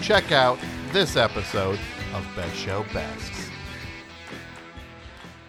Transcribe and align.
check 0.00 0.32
out 0.32 0.58
this 0.92 1.16
episode 1.16 1.78
of 2.14 2.26
Best 2.36 2.56
Show 2.56 2.84
Bests. 2.92 3.50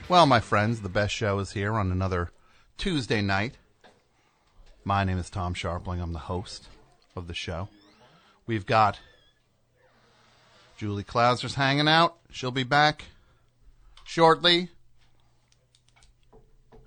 Well, 0.08 0.26
my 0.26 0.40
friends, 0.40 0.82
the 0.82 0.90
best 0.90 1.14
show 1.14 1.40
is 1.40 1.52
here 1.52 1.74
on 1.74 1.92
another 1.92 2.32
Tuesday 2.78 3.22
night. 3.22 3.56
My 4.84 5.04
name 5.04 5.18
is 5.18 5.30
Tom 5.30 5.54
Scharpling. 5.54 6.02
I'm 6.02 6.14
the 6.14 6.20
host 6.20 6.68
of 7.16 7.28
the 7.28 7.34
show. 7.34 7.70
We've 8.48 8.66
got 8.66 9.00
Julie 10.78 11.04
Klausner's 11.04 11.56
hanging 11.56 11.88
out. 11.88 12.18
She'll 12.32 12.50
be 12.52 12.64
back 12.64 13.04
shortly. 14.04 14.70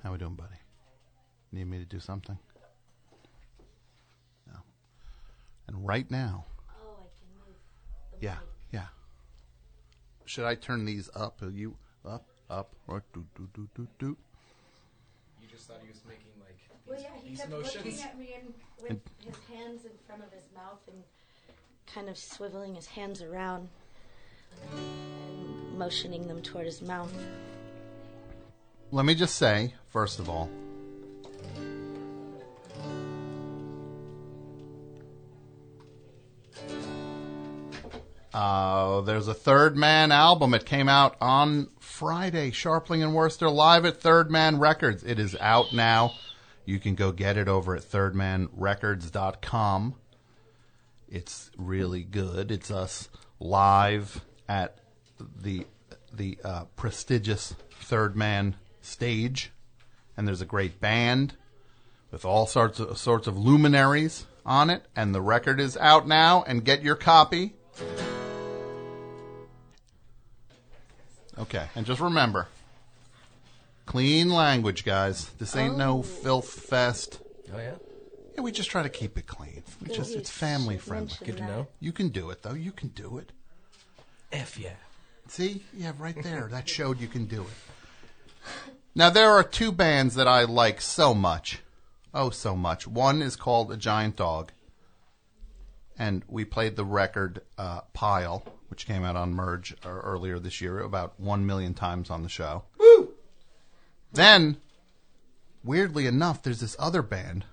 How 0.03 0.13
we 0.13 0.19
doing, 0.19 0.35
buddy? 0.35 0.49
Need 1.53 1.67
me 1.69 1.79
to 1.79 1.85
do 1.85 2.01
something? 2.01 2.39
No. 4.49 4.59
And 5.69 5.87
right 5.87 6.11
now, 6.11 6.47
Oh, 6.85 7.05
I 7.05 7.07
can 7.21 7.29
move. 7.37 7.55
the 8.11 8.12
yeah, 8.23 8.37
yeah. 8.71 8.87
Should 10.25 10.45
I 10.45 10.55
turn 10.55 10.85
these 10.85 11.11
up? 11.15 11.43
Are 11.43 11.51
you 11.51 11.77
up, 12.07 12.25
up, 12.49 12.75
or 12.87 13.03
do 13.13 13.27
do 13.37 13.49
do 13.53 13.69
do 13.75 13.87
do? 13.99 14.17
You 15.41 15.49
just 15.51 15.67
thought 15.67 15.81
he 15.83 15.89
was 15.89 16.01
making 16.09 16.31
like 16.41 16.57
these, 16.57 16.79
Well, 16.87 17.01
yeah, 17.01 17.09
he 17.23 17.31
these 17.31 17.39
kept 17.41 17.51
motions. 17.51 17.85
looking 17.85 18.01
at 18.03 18.19
me 18.19 18.35
and 18.39 18.55
with 18.81 19.01
his 19.27 19.37
hands 19.51 19.85
in 19.85 19.91
front 20.07 20.23
of 20.23 20.33
his 20.33 20.45
mouth 20.55 20.81
and 20.87 21.03
kind 21.93 22.09
of 22.09 22.15
swiveling 22.15 22.77
his 22.77 22.87
hands 22.87 23.21
around 23.21 23.69
and 24.73 25.79
motioning 25.79 26.29
them 26.29 26.41
toward 26.43 26.65
his 26.67 26.81
mouth. 26.81 27.13
Let 28.93 29.05
me 29.05 29.15
just 29.15 29.35
say, 29.37 29.75
first 29.89 30.21
of 30.21 30.29
all, 30.29 30.49
uh, 38.35 39.03
there's 39.03 39.29
a 39.29 39.35
Third 39.35 39.77
Man 39.77 40.11
album. 40.11 40.55
It 40.55 40.65
came 40.65 40.89
out 40.89 41.17
on 41.21 41.69
Friday. 41.79 42.51
Scharpling 42.51 43.03
and 43.03 43.13
Wurster 43.13 43.53
live 43.53 43.85
at 43.85 44.01
Third 44.01 44.31
Man 44.31 44.59
Records. 44.59 45.05
It 45.05 45.19
is 45.19 45.37
out 45.41 45.73
now. 45.73 46.15
You 46.65 46.79
can 46.79 46.95
go 46.95 47.13
get 47.13 47.37
it 47.37 47.49
over 47.49 47.77
at 47.77 47.83
thirdmanrecords.com. 47.83 49.95
It's 51.09 51.51
really 51.59 52.05
good. 52.05 52.51
It's 52.51 52.71
us 52.71 53.09
live 53.39 54.25
at 54.49 54.79
the 55.19 55.67
the 56.13 56.39
uh, 56.45 56.65
prestigious 56.77 57.55
Third 57.81 58.17
Man 58.17 58.57
stage, 58.81 59.53
and 60.17 60.27
there's 60.27 60.41
a 60.41 60.47
great 60.47 60.81
band 60.81 61.35
with 62.11 62.25
all 62.25 62.47
sorts 62.47 62.81
of 62.81 62.97
sorts 62.97 63.27
of 63.27 63.37
luminaries 63.37 64.27
on 64.47 64.71
it. 64.71 64.85
And 64.95 65.15
the 65.15 65.21
record 65.21 65.61
is 65.61 65.77
out 65.77 66.07
now. 66.07 66.45
And 66.47 66.65
get 66.65 66.83
your 66.83 66.97
copy. 66.97 67.55
Okay, 71.39 71.67
and 71.75 71.87
just 71.87 72.01
remember, 72.01 72.49
clean 73.87 74.31
language, 74.31 74.85
guys. 74.85 75.31
This 75.39 75.57
ain't 75.57 75.79
no 75.79 76.03
filth 76.03 76.49
fest. 76.49 77.21
Oh 77.55 77.59
yeah. 77.59 77.75
Yeah, 78.35 78.41
we 78.41 78.53
just 78.53 78.71
try 78.71 78.83
to 78.83 78.89
keep 78.89 79.19
it 79.19 79.27
clean. 79.27 79.63
We 79.81 79.91
Yeah, 79.91 79.97
just 79.97 80.13
you 80.13 80.19
it's 80.19 80.31
family 80.31 80.79
friendly. 80.79 81.15
Good 81.25 81.39
to 81.39 81.47
know. 81.47 81.67
You 81.81 81.93
can 81.93 82.09
do 82.09 82.31
it 82.31 82.43
though. 82.43 82.55
You 82.55 82.73
can 82.73 82.89
do 82.89 83.19
it. 83.19 83.33
F 84.33 84.59
yeah. 84.59 84.71
See? 85.29 85.63
Yeah, 85.73 85.93
right 85.99 86.21
there. 86.23 86.49
that 86.51 86.69
showed 86.69 87.01
you 87.01 87.09
can 87.09 87.27
do 87.27 87.43
it. 87.43 88.51
Now, 88.95 89.09
there 89.09 89.31
are 89.31 89.43
two 89.43 89.73
bands 89.73 90.15
that 90.17 90.29
I 90.29 90.45
like 90.45 90.81
so 90.81 91.15
much. 91.15 91.61
Oh, 92.13 92.29
so 92.29 92.55
much. 92.55 92.87
One 92.87 93.23
is 93.23 93.37
called 93.37 93.73
A 93.73 93.77
Giant 93.77 94.17
Dog. 94.17 94.53
And 95.99 96.23
we 96.29 96.45
played 96.45 96.77
the 96.77 96.85
record 96.85 97.41
uh, 97.57 97.83
Pile, 97.95 98.45
which 98.73 98.87
came 98.87 99.05
out 99.05 99.17
on 99.17 99.35
Merge 99.35 99.75
uh, 99.85 99.91
earlier 99.91 100.39
this 100.39 100.63
year, 100.63 100.79
about 100.81 101.21
one 101.21 101.45
million 101.45 101.75
times 101.75 102.09
on 102.09 102.23
the 102.23 102.29
show. 102.31 102.63
Woo! 102.79 103.13
Then, 104.15 104.57
weirdly 105.63 106.07
enough, 106.07 106.43
there's 106.43 106.61
this 106.61 106.75
other 106.79 107.03
band 107.03 107.45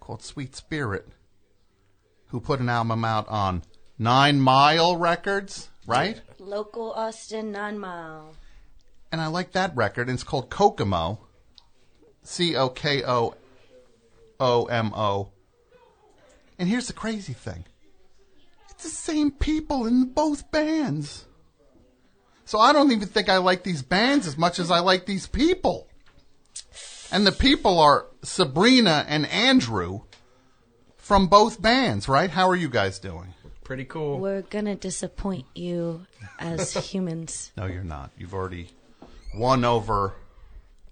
called 0.00 0.22
Sweet 0.22 0.54
Spirit 0.54 1.08
who 2.26 2.40
put 2.40 2.60
an 2.60 2.68
album 2.68 3.06
out 3.06 3.26
on 3.28 3.62
Nine 3.98 4.38
Mile 4.38 4.96
Records, 4.96 5.70
right? 5.86 6.20
Local 6.38 6.92
Austin 6.92 7.50
Nine 7.50 7.78
Mile. 7.78 8.34
and 9.10 9.22
I 9.22 9.28
like 9.28 9.52
that 9.52 9.74
record. 9.74 10.10
And 10.10 10.16
it's 10.16 10.22
called 10.22 10.50
Cokomo, 10.50 11.20
C 12.22 12.54
O 12.54 12.68
K 12.68 13.02
O 13.02 13.34
O 14.38 14.64
M 14.66 14.92
O. 14.94 15.30
And 16.58 16.68
here's 16.68 16.86
the 16.86 16.92
crazy 16.92 17.32
thing: 17.32 17.64
it's 18.78 18.84
the 18.84 18.90
same 18.90 19.32
people 19.32 19.86
in 19.86 20.04
both 20.04 20.52
bands. 20.52 21.24
So 22.44 22.60
I 22.60 22.72
don't 22.72 22.92
even 22.92 23.08
think 23.08 23.28
I 23.28 23.38
like 23.38 23.64
these 23.64 23.82
bands 23.82 24.24
as 24.24 24.38
much 24.38 24.60
as 24.60 24.70
I 24.70 24.78
like 24.78 25.04
these 25.04 25.26
people. 25.26 25.88
And 27.10 27.26
the 27.26 27.32
people 27.32 27.80
are 27.80 28.06
Sabrina 28.22 29.04
and 29.08 29.26
Andrew 29.26 30.02
from 30.96 31.26
both 31.26 31.60
bands, 31.60 32.08
right? 32.08 32.30
How 32.30 32.48
are 32.48 32.54
you 32.54 32.68
guys 32.68 33.00
doing? 33.00 33.34
Pretty 33.64 33.84
cool. 33.84 34.20
We're 34.20 34.42
gonna 34.42 34.76
disappoint 34.76 35.46
you 35.56 36.06
as 36.38 36.72
humans. 36.90 37.50
No, 37.56 37.66
you're 37.66 37.82
not. 37.82 38.12
You've 38.16 38.32
already 38.32 38.68
won 39.34 39.64
over 39.64 40.12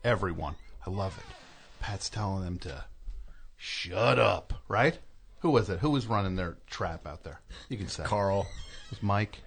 everyone. 0.03 0.57
I 0.85 0.91
love 0.91 1.17
it. 1.17 1.35
Pat's 1.79 2.11
telling 2.11 2.45
them 2.45 2.59
to 2.59 2.85
shut 3.57 4.19
up, 4.19 4.55
right? 4.67 4.99
Who 5.47 5.53
was 5.53 5.71
it? 5.71 5.79
Who 5.79 5.91
was 5.91 6.09
running 6.09 6.35
their 6.35 6.57
trap 6.67 7.07
out 7.07 7.23
there? 7.23 7.41
You 7.69 7.77
can 7.77 7.87
say. 7.87 8.03
Carl. 8.03 8.49
It 8.87 8.91
was 8.91 9.01
Mike. 9.01 9.39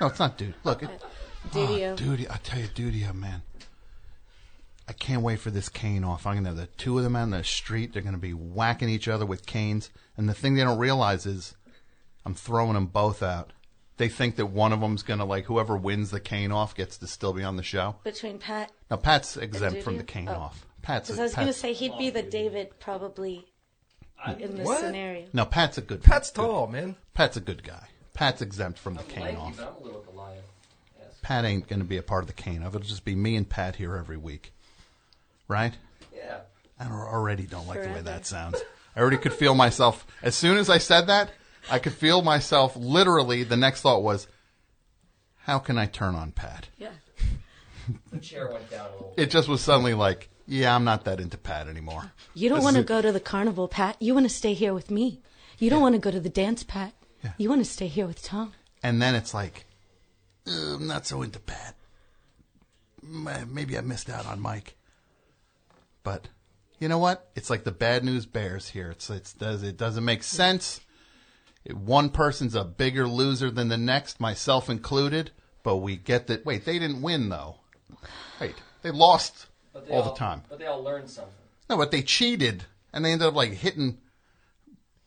No, 0.00 0.08
it's 0.08 0.18
not 0.18 0.36
dude. 0.36 0.54
Look, 0.64 0.82
it, 0.82 0.90
Dudio. 1.52 1.90
Oh, 1.90 1.92
ah, 1.92 1.94
Duty, 1.94 2.28
I 2.28 2.36
tell 2.42 2.58
you, 2.58 2.66
Duty, 2.66 3.06
oh, 3.08 3.12
man. 3.12 3.42
I 4.88 4.92
can't 4.92 5.22
wait 5.22 5.38
for 5.38 5.52
this 5.52 5.68
cane 5.68 6.02
off. 6.02 6.26
I'm 6.26 6.34
gonna 6.34 6.48
have 6.48 6.56
the 6.56 6.66
two 6.66 6.98
of 6.98 7.04
them 7.04 7.14
out 7.14 7.22
in 7.22 7.30
the 7.30 7.44
street. 7.44 7.92
They're 7.92 8.02
gonna 8.02 8.18
be 8.18 8.32
whacking 8.34 8.88
each 8.88 9.06
other 9.06 9.24
with 9.24 9.46
canes. 9.46 9.90
And 10.16 10.28
the 10.28 10.34
thing 10.34 10.56
they 10.56 10.64
don't 10.64 10.76
realize 10.78 11.24
is, 11.24 11.54
I'm 12.24 12.34
throwing 12.34 12.74
them 12.74 12.86
both 12.86 13.22
out. 13.22 13.52
They 13.98 14.08
think 14.08 14.34
that 14.36 14.46
one 14.46 14.72
of 14.72 14.80
them's 14.80 15.04
gonna 15.04 15.24
like 15.24 15.44
whoever 15.44 15.76
wins 15.76 16.10
the 16.10 16.18
cane 16.18 16.50
off 16.50 16.74
gets 16.74 16.98
to 16.98 17.06
still 17.06 17.32
be 17.32 17.44
on 17.44 17.56
the 17.56 17.62
show. 17.62 17.94
Between 18.02 18.38
Pat 18.38 18.72
Now 18.90 18.96
Pat's 18.96 19.36
exempt 19.36 19.84
from 19.84 19.98
the 19.98 20.04
cane 20.04 20.28
Oh. 20.28 20.34
off. 20.34 20.66
Pat's. 20.82 21.10
Because 21.10 21.18
A, 21.18 21.22
I 21.22 21.24
was 21.26 21.34
gonna 21.34 21.46
Pat's 21.46 21.58
say 21.58 21.72
he'd 21.74 21.96
be 21.96 22.10
the 22.10 22.22
David 22.24 22.80
probably 22.80 23.46
in 24.38 24.56
this 24.56 24.66
What? 24.66 24.80
scenario. 24.80 25.26
no, 25.32 25.44
Pat's 25.44 25.78
a 25.78 25.82
good. 25.82 26.02
Pat's 26.02 26.30
good- 26.30 26.42
tall, 26.42 26.66
man. 26.66 26.96
Pat's 27.14 27.36
a 27.36 27.40
good 27.40 27.62
guy. 27.62 27.88
Pat's 28.14 28.40
exempt 28.42 28.78
from 28.78 28.94
the 28.94 29.02
cane 29.04 29.36
off. 29.36 29.60
Pat 31.22 31.44
ain't 31.44 31.66
going 31.68 31.80
to 31.80 31.84
be 31.84 31.96
a 31.96 32.02
part 32.02 32.22
of 32.22 32.28
the 32.28 32.32
cane 32.32 32.62
off. 32.62 32.68
It'll 32.74 32.86
just 32.86 33.04
be 33.04 33.14
me 33.16 33.36
and 33.36 33.48
Pat 33.48 33.76
here 33.76 33.96
every 33.96 34.16
week, 34.16 34.52
right? 35.48 35.74
Yeah. 36.14 36.38
I 36.78 36.86
already 36.88 37.44
don't 37.44 37.66
like 37.66 37.82
the 37.82 37.88
way 37.88 38.02
that 38.02 38.26
sounds. 38.26 38.62
I 38.94 39.00
already 39.00 39.16
could 39.16 39.32
feel 39.32 39.54
myself. 39.54 40.06
As 40.22 40.34
soon 40.34 40.56
as 40.56 40.70
I 40.70 40.78
said 40.78 41.08
that, 41.08 41.30
I 41.70 41.78
could 41.78 41.94
feel 41.94 42.22
myself. 42.22 42.76
Literally, 42.76 43.42
the 43.42 43.56
next 43.56 43.80
thought 43.80 44.02
was, 44.02 44.28
"How 45.38 45.58
can 45.58 45.78
I 45.78 45.86
turn 45.86 46.14
on 46.14 46.32
Pat?" 46.32 46.68
Yeah. 46.78 46.90
The 48.12 48.18
chair 48.18 48.50
went 48.52 48.70
down 48.70 48.86
a 48.88 48.92
little. 48.92 49.14
It 49.16 49.30
just 49.30 49.48
was 49.48 49.60
suddenly 49.62 49.94
like, 49.94 50.28
"Yeah, 50.46 50.74
I'm 50.74 50.84
not 50.84 51.04
that 51.04 51.20
into 51.20 51.36
Pat 51.38 51.68
anymore." 51.68 52.12
You 52.34 52.48
don't 52.48 52.62
want 52.62 52.76
to 52.76 52.82
go 52.82 53.00
to 53.02 53.12
the 53.12 53.20
carnival, 53.20 53.68
Pat. 53.68 53.96
You 54.00 54.14
want 54.14 54.24
to 54.28 54.34
stay 54.34 54.54
here 54.54 54.72
with 54.74 54.90
me. 54.90 55.20
You 55.58 55.70
don't 55.70 55.80
want 55.80 55.94
to 55.94 55.98
go 56.00 56.10
to 56.10 56.20
the 56.20 56.28
dance, 56.28 56.62
Pat. 56.62 56.92
Yeah. 57.24 57.32
You 57.38 57.48
want 57.48 57.64
to 57.64 57.70
stay 57.70 57.86
here 57.88 58.06
with 58.06 58.22
Tom. 58.22 58.52
and 58.82 59.00
then 59.02 59.14
it's 59.14 59.32
like, 59.34 59.64
"Uh, 60.46 60.74
I'm 60.76 60.86
not 60.86 61.06
so 61.06 61.22
into 61.22 61.40
Pat. 61.40 61.74
Maybe 63.02 63.76
I 63.78 63.80
missed 63.82 64.10
out 64.10 64.26
on 64.26 64.40
Mike. 64.40 64.76
But 66.02 66.28
you 66.78 66.88
know 66.88 66.98
what? 66.98 67.30
It's 67.34 67.50
like 67.50 67.64
the 67.64 67.72
bad 67.72 68.04
news 68.04 68.26
bears 68.26 68.68
here. 68.68 68.90
It's 68.90 69.08
it's 69.10 69.32
does 69.32 69.62
it 69.62 69.76
doesn't 69.76 70.04
make 70.04 70.22
sense. 70.22 70.80
It- 71.64 71.76
One 71.76 72.10
person's 72.10 72.54
a 72.54 72.64
bigger 72.64 73.08
loser 73.08 73.50
than 73.50 73.68
the 73.68 73.76
next, 73.78 74.20
myself 74.20 74.68
included. 74.70 75.30
But 75.62 75.76
we 75.78 75.96
get 75.96 76.26
that. 76.28 76.44
Wait, 76.46 76.64
they 76.64 76.78
didn't 76.78 77.02
win 77.02 77.28
though. 77.28 77.56
Wait, 78.40 78.54
they 78.82 78.90
lost 78.90 79.46
But 79.76 79.86
they 79.88 79.92
all 79.94 80.02
the 80.04 80.14
time. 80.18 80.42
But 80.48 80.58
they 80.58 80.64
all 80.66 80.82
learned 80.82 81.10
something. 81.10 81.32
No, 81.68 81.76
but 81.76 81.90
they 81.90 82.00
cheated 82.00 82.64
and 82.94 83.04
they 83.04 83.12
ended 83.12 83.28
up 83.28 83.34
like 83.34 83.52
hitting 83.52 83.98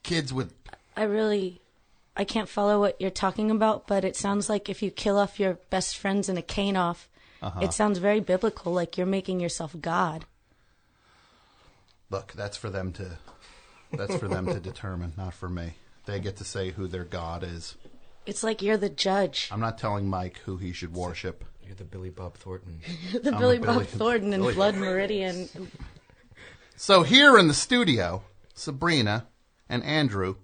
kids 0.04 0.31
with. 0.31 0.54
I 0.95 1.04
really, 1.04 1.60
I 2.16 2.24
can't 2.24 2.48
follow 2.48 2.80
what 2.80 3.00
you're 3.01 3.10
talking 3.10 3.50
about, 3.50 3.88
but 3.88 4.04
it 4.06 4.16
sounds 4.16 4.48
like 4.48 4.69
if 4.69 4.83
you 4.83 4.92
kill 4.92 5.18
off 5.18 5.39
your 5.39 5.56
best 5.71 5.98
friends 5.98 6.30
in 6.30 6.38
a 6.38 6.44
cane 6.44 6.77
off, 6.77 7.10
Uh-huh. 7.42 7.62
it 7.63 7.74
sounds 7.74 7.98
very 7.98 8.19
biblical, 8.19 8.71
like 8.71 8.95
you're 8.95 9.07
making 9.07 9.39
yourself 9.39 9.75
God. 9.81 10.25
Look, 12.12 12.33
that's 12.33 12.57
for 12.57 12.69
them 12.69 12.92
to. 12.94 13.18
That's 13.92 14.18
for 14.18 14.27
them 14.27 14.45
to 14.48 14.60
determine, 14.69 15.13
not 15.18 15.33
for 15.33 15.50
me. 15.50 15.74
They 16.06 16.19
get 16.19 16.38
to 16.38 16.44
say 16.44 16.69
who 16.71 16.88
their 16.88 17.06
god 17.06 17.44
is. 17.44 17.75
It's 18.27 18.44
like 18.44 18.62
you're 18.62 18.77
the 18.77 18.89
judge, 18.89 19.50
I'm 19.51 19.60
not 19.60 19.80
telling 19.80 20.07
Mike 20.07 20.38
who 20.45 20.57
he 20.57 20.74
should 20.74 20.94
worship. 20.94 21.44
You're 21.69 21.75
the 21.75 21.83
Billy 21.83 22.10
Bob 22.10 22.33
Thornton. 22.33 22.80
the 23.13 23.31
Billy 23.31 23.60
Billy- 23.60 23.60
Bob 23.60 23.86
Thornton 23.86 24.33
and 24.33 24.42
Billy- 24.42 24.56
Blood 24.56 24.74
Meridian. 24.74 25.48
So 26.75 27.04
here 27.04 27.38
in 27.38 27.48
the 27.48 27.54
studio, 27.54 28.24
Sabrina 28.56 29.27
and 29.69 29.83
Andrew, 29.83 30.38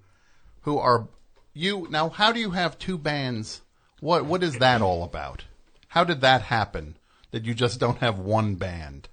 who 0.61 0.77
are 0.77 1.07
you 1.51 1.87
now? 1.89 2.09
How 2.09 2.31
do 2.31 2.39
you 2.39 2.51
have 2.51 2.77
two 2.77 2.99
bands? 2.99 3.61
What 4.01 4.25
what 4.25 4.43
is 4.43 4.59
that 4.59 4.83
all 4.83 5.03
about? 5.03 5.45
How 5.87 6.03
did 6.03 6.21
that 6.21 6.43
happen? 6.43 6.95
That 7.31 7.43
you 7.43 7.55
just 7.55 7.79
don't 7.79 7.97
have 7.97 8.19
one 8.19 8.53
band? 8.53 9.09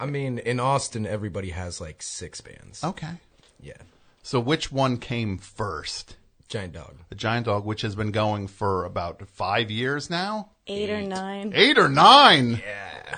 I 0.00 0.06
mean, 0.06 0.38
in 0.38 0.58
Austin, 0.58 1.06
everybody 1.06 1.50
has 1.50 1.80
like 1.80 2.02
six 2.02 2.40
bands. 2.40 2.82
Okay. 2.82 3.20
Yeah. 3.60 3.82
So 4.24 4.40
which 4.40 4.72
one 4.72 4.96
came 4.96 5.38
first? 5.38 6.16
Giant 6.48 6.72
Dog. 6.74 6.94
The 7.08 7.14
Giant 7.16 7.46
Dog, 7.46 7.64
which 7.64 7.82
has 7.82 7.94
been 7.94 8.12
going 8.12 8.46
for 8.48 8.84
about 8.84 9.26
five 9.28 9.70
years 9.70 10.08
now, 10.10 10.50
Eight 10.66 10.90
or 10.90 11.02
nine. 11.02 11.52
eight 11.54 11.78
or 11.78 11.88
nine 11.88 12.62
Yeah. 12.64 13.16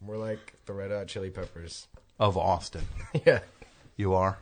We're 0.00 0.18
like 0.18 0.54
the 0.66 0.72
Red 0.72 0.90
Hot 0.90 1.06
Chili 1.08 1.30
Peppers. 1.30 1.86
of 2.20 2.36
Austin. 2.36 2.86
yeah. 3.26 3.40
You 3.96 4.14
are. 4.14 4.38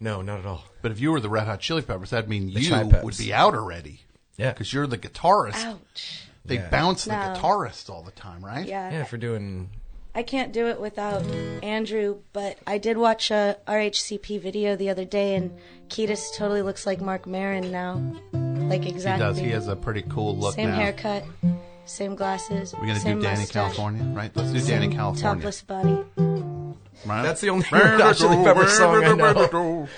No, 0.00 0.22
not 0.22 0.38
at 0.40 0.46
all. 0.46 0.64
But 0.82 0.92
if 0.92 1.00
you 1.00 1.10
were 1.12 1.20
the 1.20 1.28
Red 1.28 1.46
Hot 1.46 1.60
Chili 1.60 1.82
Peppers, 1.82 2.10
that'd 2.10 2.28
mean 2.30 2.48
you 2.48 2.60
Chai 2.68 2.84
Peps. 2.88 3.04
would 3.04 3.16
be 3.18 3.32
out 3.32 3.54
already. 3.54 4.00
Yeah. 4.36 4.52
Because 4.52 4.72
you're 4.72 4.86
the 4.86 4.98
guitarist. 4.98 5.64
Ouch. 5.64 6.22
They 6.44 6.56
Yeah. 6.56 6.68
bounce 6.68 7.04
the 7.04 7.12
No. 7.12 7.34
guitarist 7.40 7.88
all 7.90 8.02
the 8.02 8.10
time, 8.12 8.44
right? 8.44 8.66
Yeah. 8.66 8.90
Yeah, 8.90 9.04
for 9.04 9.16
doing. 9.16 9.70
I 10.14 10.22
can't 10.22 10.52
do 10.52 10.68
it 10.68 10.80
without 10.80 11.24
Andrew, 11.62 12.18
but 12.32 12.58
I 12.66 12.78
did 12.78 12.96
watch 12.96 13.32
a 13.32 13.56
RHCP 13.66 14.40
video 14.40 14.76
the 14.76 14.88
other 14.90 15.04
day, 15.04 15.34
and 15.34 15.50
Kiedis 15.88 16.34
totally 16.36 16.62
looks 16.62 16.86
like 16.86 17.00
Marc 17.00 17.26
Maron 17.26 17.72
now. 17.72 18.00
Like 18.32 18.86
exactly. 18.86 19.26
He 19.26 19.32
does. 19.32 19.38
He 19.38 19.50
has 19.50 19.68
a 19.68 19.74
pretty 19.74 20.02
cool 20.02 20.36
look 20.36 20.54
Same 20.54 20.70
now. 20.70 20.76
haircut, 20.76 21.24
same 21.84 22.14
glasses. 22.14 22.74
We're 22.74 22.86
gonna 22.86 23.00
do 23.00 23.20
Danny 23.20 23.40
mustache, 23.40 23.50
California, 23.52 24.04
right? 24.14 24.30
Let's 24.34 24.52
do 24.52 24.60
same 24.60 24.90
Dani 24.90 24.94
California. 24.94 25.36
Topless 25.36 25.62
body. 25.62 26.04
Right? 27.04 27.22
That's 27.22 27.40
the 27.40 27.50
only 27.50 27.66
Red 27.70 28.00
Hot 28.00 28.16
Chili 28.16 28.36
Pepper 28.44 28.66
song 28.68 29.04
I 29.04 29.14
know. 29.14 29.88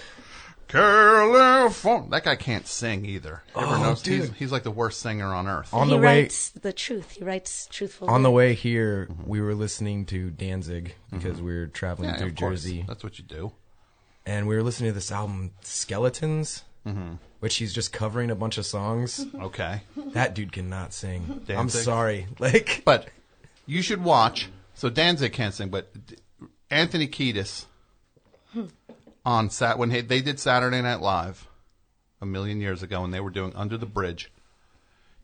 California. 0.69 2.09
That 2.11 2.25
guy 2.25 2.37
can't 2.37 2.67
sing 2.67 3.05
either. 3.07 3.43
You 3.55 3.63
ever 3.63 3.75
Oh. 3.77 3.95
He's, 4.05 4.33
he's 4.35 4.53
like 4.53 4.63
the 4.63 4.71
worst 4.71 5.01
singer 5.01 5.33
on 5.35 5.47
earth. 5.49 5.73
On 5.73 5.89
he 5.89 5.95
the 5.95 5.99
way 6.01 6.23
writes 6.23 6.51
the 6.51 6.73
truth. 6.73 7.13
He 7.13 7.25
writes 7.25 7.69
truthful. 7.71 8.09
on 8.11 8.23
the 8.23 8.31
way 8.31 8.55
here, 8.55 9.09
we 9.25 9.41
were 9.41 9.55
listening 9.55 10.05
to 10.07 10.31
Danzig 10.31 10.95
because 11.11 11.41
we 11.41 11.55
were 11.55 11.67
traveling 11.67 12.11
Mm-hmm. 12.11 12.15
Yeah, 12.15 12.19
through 12.19 12.29
of 12.31 12.37
course. 12.37 12.63
Jersey, 12.63 12.85
That's 12.87 13.03
what 13.05 13.19
you 13.19 13.25
do. 13.25 13.53
and 14.25 14.47
we 14.49 14.55
were 14.57 14.63
listening 14.63 14.91
to 14.91 14.95
this 14.95 15.11
album 15.13 15.53
Skeletons, 15.63 16.63
Mm-hmm. 16.87 17.15
which 17.41 17.57
he's 17.57 17.73
just 17.75 17.93
covering 17.93 18.31
a 18.31 18.37
bunch 18.37 18.59
of 18.59 18.67
songs. 18.67 19.27
Okay. 19.35 19.83
that 20.13 20.35
dude 20.35 20.53
cannot 20.53 20.93
sing. 20.93 21.25
I'm 21.29 21.39
Danzig? 21.41 21.83
sorry. 21.83 22.27
Like, 22.39 22.83
But 22.85 23.09
you 23.67 23.83
should 23.83 24.05
watch. 24.05 24.49
So 24.75 24.89
Danzig 24.89 25.33
can't 25.33 25.53
sing, 25.53 25.69
but 25.69 25.93
D- 26.07 26.15
Anthony 26.71 27.09
Kiedis 27.09 27.65
on 29.27 29.51
sat 29.51 29.77
when 29.77 29.91
they 29.91 30.23
did 30.23 30.39
Saturday 30.39 30.81
Night 30.81 31.01
Live 31.01 31.49
a 32.21 32.27
million 32.27 32.61
years 32.61 32.83
ago, 32.83 33.05
and 33.05 33.13
they 33.13 33.21
were 33.21 33.31
doing 33.31 33.53
Under 33.57 33.77
the 33.77 33.85
Bridge. 33.85 34.31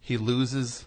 He 0.00 0.18
loses 0.18 0.84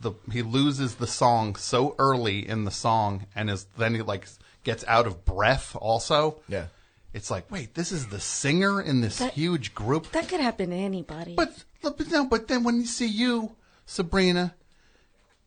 the 0.00 0.12
he 0.32 0.42
loses 0.42 0.96
the 0.96 1.06
song 1.06 1.54
so 1.54 1.94
early 1.98 2.46
in 2.46 2.64
the 2.64 2.70
song, 2.72 3.26
and 3.36 3.48
is 3.48 3.66
then 3.78 3.94
he 3.94 4.02
like 4.02 4.26
gets 4.64 4.84
out 4.88 5.06
of 5.06 5.24
breath. 5.24 5.76
Also, 5.76 6.40
yeah. 6.48 6.66
it's 7.14 7.30
like 7.30 7.48
wait, 7.50 7.74
this 7.74 7.92
is 7.92 8.08
the 8.08 8.20
singer 8.20 8.82
in 8.82 9.00
this 9.00 9.18
That- 9.18 9.34
huge 9.34 9.72
group. 9.72 10.10
That 10.10 10.28
could 10.28 10.40
happen 10.40 10.70
to 10.70 10.76
anybody. 10.76 11.34
But 11.36 11.64
but 11.82 12.10
no, 12.10 12.26
but 12.26 12.48
then 12.48 12.64
when 12.64 12.76
you 12.76 12.86
see 12.86 13.06
you, 13.06 13.54
Sabrina, 13.86 14.54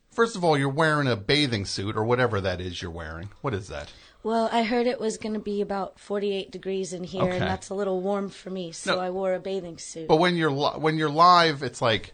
first 0.09 0.37
of 0.37 0.43
all, 0.45 0.57
you're 0.57 0.69
wearing 0.69 1.07
a 1.07 1.17
bathing 1.17 1.65
suit 1.65 1.97
or 1.97 2.05
whatever 2.05 2.39
that 2.39 2.61
is 2.61 2.81
you're 2.81 2.91
wearing. 2.91 3.29
What 3.41 3.53
is 3.53 3.67
that? 3.67 3.91
Well, 4.23 4.49
I 4.51 4.63
heard 4.63 4.87
it 4.87 4.99
was 4.99 5.17
going 5.17 5.33
to 5.33 5.39
be 5.39 5.61
about 5.61 5.99
48 5.99 6.49
degrees 6.51 6.93
in 6.93 7.03
here, 7.03 7.23
Okay. 7.23 7.31
and 7.37 7.41
that's 7.41 7.69
a 7.69 7.73
little 7.73 7.99
warm 8.01 8.29
for 8.29 8.49
me, 8.49 8.71
so 8.71 8.95
No. 8.95 9.01
I 9.01 9.09
wore 9.09 9.33
a 9.33 9.39
bathing 9.39 9.77
suit. 9.77 10.07
But 10.07 10.17
when 10.17 10.35
you're 10.37 10.51
li- 10.51 10.77
when 10.79 10.97
you're 10.97 11.09
live, 11.09 11.61
it's 11.63 11.81
like 11.81 12.13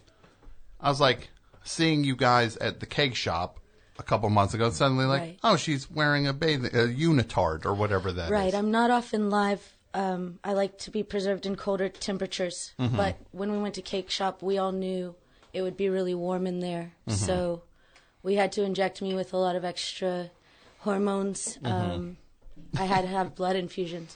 I 0.81 0.89
was 0.89 0.99
like 0.99 1.29
seeing 1.63 2.03
you 2.03 2.15
guys 2.15 2.57
at 2.57 2.79
the 2.79 2.85
cake 2.85 3.15
shop 3.15 3.59
a 3.99 4.03
couple 4.03 4.29
months 4.29 4.53
ago. 4.53 4.65
And 4.65 4.73
suddenly, 4.73 5.05
like, 5.05 5.21
Right. 5.21 5.39
oh, 5.43 5.55
she's 5.57 5.91
wearing 5.91 6.25
a 6.25 6.33
bathing 6.33 6.73
a 6.73 6.87
unitard 6.87 7.65
or 7.65 7.73
whatever 7.73 8.11
that 8.13 8.25
is. 8.25 8.31
Right. 8.31 8.53
I'm 8.55 8.71
not 8.71 8.89
often 8.89 9.29
live. 9.29 9.75
Um, 9.93 10.39
I 10.43 10.53
like 10.53 10.77
to 10.79 10.91
be 10.91 11.03
preserved 11.03 11.45
in 11.45 11.55
colder 11.55 11.89
temperatures. 11.89 12.73
Mm-hmm. 12.79 12.95
But 12.95 13.17
when 13.31 13.51
we 13.51 13.57
went 13.57 13.75
to 13.75 13.81
Cake 13.81 14.09
Shop, 14.09 14.41
we 14.41 14.57
all 14.57 14.71
knew 14.71 15.15
it 15.51 15.63
would 15.63 15.75
be 15.75 15.89
really 15.89 16.13
warm 16.15 16.47
in 16.47 16.59
there. 16.59 16.93
Mm-hmm. 17.07 17.25
So 17.25 17.63
we 18.23 18.35
had 18.35 18.51
to 18.53 18.63
inject 18.63 19.01
me 19.01 19.13
with 19.15 19.33
a 19.33 19.37
lot 19.37 19.55
of 19.55 19.65
extra 19.65 20.29
hormones. 20.79 21.57
Mm-hmm. 21.57 21.67
Um, 21.91 22.17
I 22.77 22.85
had 22.85 23.01
to 23.01 23.07
have 23.07 23.35
blood 23.35 23.55
infusions. 23.55 24.15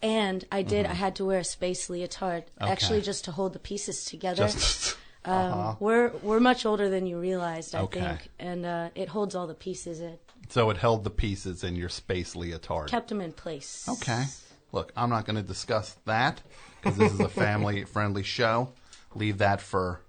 And 0.00 0.44
I 0.52 0.62
did. 0.62 0.84
Mm-hmm. 0.84 0.92
I 0.92 0.94
had 0.94 1.16
to 1.16 1.24
wear 1.24 1.40
a 1.40 1.44
space 1.44 1.88
leotard, 1.90 2.44
actually, 2.60 3.00
just 3.00 3.24
to 3.24 3.32
hold 3.32 3.52
the 3.52 3.58
pieces 3.58 4.04
together. 4.04 4.44
Just 4.44 4.96
um, 5.24 5.76
We're 5.80 6.10
we're 6.22 6.38
much 6.38 6.64
older 6.64 6.88
than 6.88 7.06
you 7.06 7.18
realized, 7.18 7.74
I 7.74 7.80
Okay. 7.80 8.00
think, 8.00 8.28
and 8.38 8.64
uh, 8.64 8.90
it 8.94 9.08
holds 9.08 9.34
all 9.34 9.48
the 9.48 9.54
pieces. 9.54 9.98
It 10.00 10.20
so 10.48 10.70
it 10.70 10.76
held 10.76 11.02
the 11.02 11.10
pieces 11.10 11.64
in 11.64 11.74
your 11.74 11.88
space 11.88 12.36
leotard. 12.36 12.88
kept 12.88 13.08
them 13.08 13.20
in 13.20 13.32
place. 13.32 13.86
Okay. 13.88 14.24
Look, 14.70 14.92
I'm 14.96 15.10
not 15.10 15.24
going 15.26 15.36
to 15.36 15.42
discuss 15.42 15.96
that 16.04 16.42
because 16.80 16.96
this 16.96 17.12
is 17.12 17.20
a 17.20 17.28
family 17.28 17.82
friendly 17.96 18.22
show. 18.22 18.72
Leave 19.16 19.38
that 19.38 19.60
for 19.60 20.00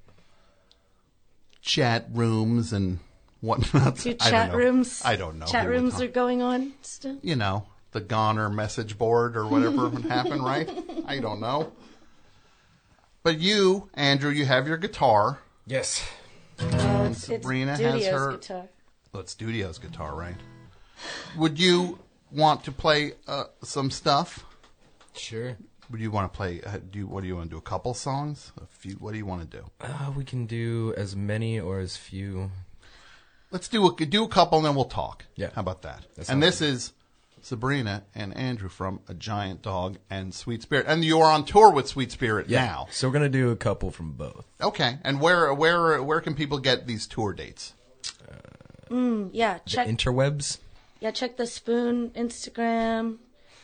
chat 1.61 2.07
rooms 2.13 2.71
and 2.73 2.99
whatnot. 3.41 3.97
Two 3.97 4.15
I 4.19 4.29
don't 4.29 4.31
chat 4.31 4.51
know. 4.51 4.57
rooms. 4.57 5.01
I 5.05 5.15
don't 5.15 5.39
know. 5.39 5.45
Chat 5.45 5.67
rooms 5.67 5.93
talk- 5.93 6.01
are 6.03 6.07
going 6.07 6.41
on 6.41 6.73
still. 6.81 7.17
you 7.21 7.35
know, 7.35 7.65
the 7.91 8.01
Goner 8.01 8.49
message 8.49 8.97
board 8.97 9.35
or 9.35 9.47
whatever 9.47 9.89
would 9.89 10.05
happen, 10.05 10.41
right? 10.41 10.69
I 11.05 11.19
don't 11.19 11.39
know. 11.39 11.71
But 13.23 13.39
you, 13.39 13.89
Andrew, 13.93 14.31
you 14.31 14.45
have 14.45 14.67
your 14.67 14.77
guitar. 14.77 15.39
Yes. 15.65 16.05
And 16.57 17.15
Sabrina 17.15 17.73
it's 17.73 17.81
has 17.81 18.05
her. 18.07 18.31
guitar. 18.33 18.69
Well, 19.11 19.21
it's 19.21 19.31
Studio's 19.35 19.77
guitar, 19.77 20.15
right? 20.15 20.35
Would 21.37 21.59
you 21.59 21.99
want 22.31 22.63
to 22.65 22.71
play 22.71 23.13
uh, 23.27 23.45
some 23.63 23.89
stuff? 23.91 24.45
Sure. 25.13 25.57
Would 25.89 25.99
you 26.01 26.11
want 26.11 26.31
to 26.31 26.35
play? 26.37 26.61
Uh, 26.61 26.77
do 26.91 26.99
you, 26.99 27.07
what 27.07 27.21
do 27.21 27.27
you 27.27 27.35
want 27.35 27.49
to 27.49 27.55
do? 27.55 27.57
A 27.57 27.61
couple 27.61 27.93
songs? 27.93 28.51
A 28.61 28.65
few? 28.67 28.93
What 28.95 29.11
do 29.13 29.17
you 29.17 29.25
want 29.25 29.49
to 29.49 29.57
do? 29.57 29.65
Uh, 29.81 30.11
we 30.15 30.23
can 30.23 30.45
do 30.45 30.93
as 30.97 31.15
many 31.15 31.59
or 31.59 31.79
as 31.79 31.97
few. 31.97 32.51
Let's 33.51 33.67
do 33.67 33.87
a 33.87 34.05
do 34.05 34.23
a 34.23 34.27
couple, 34.27 34.57
and 34.59 34.65
then 34.67 34.75
we'll 34.75 34.85
talk. 34.85 35.25
Yeah. 35.35 35.49
How 35.55 35.61
about 35.61 35.81
that? 35.83 36.01
That 36.15 36.17
and 36.17 36.25
sounds 36.25 36.41
this 36.41 36.61
is 36.61 36.93
Sabrina 37.41 38.03
and 38.13 38.35
Andrew 38.37 38.69
from 38.69 38.99
A 39.07 39.13
Giant 39.13 39.61
Dog 39.61 39.97
and 40.09 40.33
Sweet 40.33 40.61
Spirit, 40.61 40.85
and 40.87 41.03
you 41.03 41.19
are 41.19 41.31
on 41.31 41.45
tour 41.45 41.71
with 41.71 41.87
Sweet 41.87 42.11
Spirit 42.11 42.49
now. 42.49 42.87
So 42.91 43.07
we're 43.07 43.13
gonna 43.13 43.29
do 43.29 43.49
a 43.49 43.55
couple 43.55 43.89
from 43.91 44.11
both. 44.11 44.45
Okay. 44.61 44.99
And 45.03 45.19
where 45.19 45.51
where 45.53 46.01
where 46.03 46.21
can 46.21 46.35
people 46.35 46.59
get 46.59 46.85
these 46.85 47.07
tour 47.07 47.33
dates? 47.33 47.73
Yeah, 48.91 49.59
check. 49.65 49.87
Interwebs. 49.87 50.57
yeah, 50.99 51.11
check 51.11 51.37
the 51.37 51.45
Spoon 51.47 52.09
Instagram. 52.11 53.17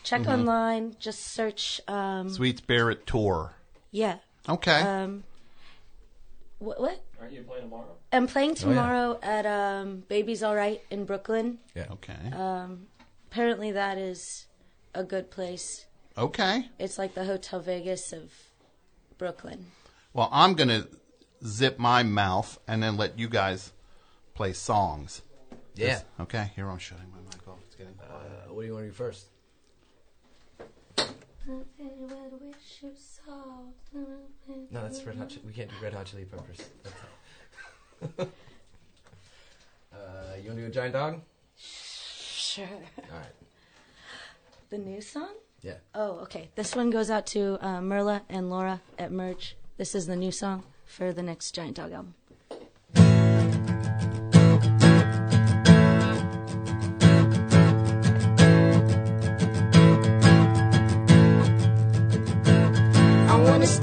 Check 0.04 0.22
Mm-hmm. 0.22 0.32
online. 0.32 0.96
Just 1.00 1.20
search. 1.34 1.82
Um, 1.88 2.30
Sweet 2.30 2.60
Spirit 2.60 3.08
tour. 3.08 3.54
yeah. 3.92 4.18
Okay. 4.48 4.80
Um, 4.82 5.24
what? 6.60 6.80
What? 6.80 7.04
Aren't 7.26 7.36
you 7.38 7.42
playing 7.44 7.64
tomorrow? 7.64 7.96
I'm 8.14 8.24
Oh, 8.26 8.28
playing 8.28 8.54
tomorrow 8.56 9.20
at 9.24 9.48
um, 9.48 10.04
Baby's 10.08 10.44
All 10.44 10.56
Right 10.56 10.80
in 10.92 11.06
Brooklyn. 11.06 11.58
Yeah. 11.74 11.88
okay. 11.94 12.32
um, 12.34 12.86
Apparently, 13.32 13.72
that 13.72 13.98
is 13.98 14.46
a 14.94 15.04
good 15.04 15.32
place. 15.32 15.88
okay. 16.18 16.70
It's 16.78 17.00
like 17.00 17.16
the 17.16 17.26
Hotel 17.26 17.60
Vegas 17.60 18.14
of 18.14 18.32
Brooklyn. 19.18 19.66
Well, 20.14 20.30
I'm 20.32 20.54
gonna 20.54 20.88
zip 21.44 21.80
my 21.80 22.04
mouth 22.04 22.60
and 22.68 22.82
then 22.84 22.96
let 22.96 23.18
you 23.18 23.28
guys 23.28 23.74
play 24.36 24.54
songs. 24.54 25.24
Yeah. 25.74 26.02
Okay, 26.20 26.52
here 26.56 26.70
I'm 26.70 26.78
shutting 26.78 27.10
my 27.12 27.18
mic 27.30 27.46
off. 27.48 27.58
It's 27.66 27.76
getting 27.76 27.96
Uh, 28.00 28.54
what 28.54 28.62
do 28.62 28.68
you 28.68 28.74
want 28.74 28.86
to 28.86 28.90
do 28.92 28.94
first? 28.96 29.26
No, 34.72 34.82
that's 34.82 35.04
Red 35.04 35.18
Hot. 35.18 35.30
Chi- 35.30 35.42
We 35.46 35.54
can't 35.54 35.70
do 35.70 35.76
Red 35.82 35.94
Hot 35.94 36.06
Chili 36.06 36.26
Peppers. 36.26 36.70
That's 36.84 38.20
uh, 39.94 40.36
you 40.42 40.48
want 40.50 40.56
to 40.58 40.62
do 40.62 40.66
a 40.66 40.70
giant 40.70 40.94
dog? 40.94 41.22
Sure. 41.58 42.66
All 43.12 43.18
right. 43.18 43.28
The 44.70 44.78
new 44.78 45.02
song? 45.02 45.34
Yeah. 45.62 45.76
Oh, 45.94 46.20
okay. 46.22 46.50
This 46.56 46.76
one 46.76 46.90
goes 46.90 47.10
out 47.10 47.26
to 47.28 47.58
uh, 47.66 47.82
Merla 47.82 48.24
and 48.30 48.50
Laura 48.50 48.82
at 49.00 49.12
Merge. 49.12 49.56
This 49.78 49.96
is 49.96 50.08
the 50.08 50.16
new 50.16 50.32
song 50.32 50.64
for 50.86 51.12
the 51.14 51.24
next 51.24 51.52
Giant 51.52 51.76
Dog 51.78 51.92
album. 51.92 52.16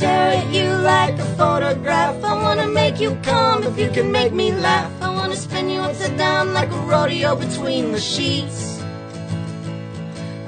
Stare 0.02 0.32
at 0.42 0.52
you 0.52 0.68
like 0.82 1.16
a 1.20 1.24
photograph. 1.36 2.24
I 2.24 2.34
wanna 2.34 2.66
make 2.66 2.98
you 2.98 3.16
come 3.22 3.62
if 3.62 3.78
you 3.78 3.88
can 3.88 4.10
make 4.10 4.32
me 4.32 4.50
laugh. 4.50 4.90
I 5.00 5.14
wanna 5.14 5.36
spin 5.36 5.68
you 5.68 5.78
upside 5.78 6.16
down 6.16 6.52
like 6.52 6.70
a 6.72 6.80
rodeo 6.90 7.36
between 7.36 7.92
the 7.92 8.00
sheets. 8.00 8.82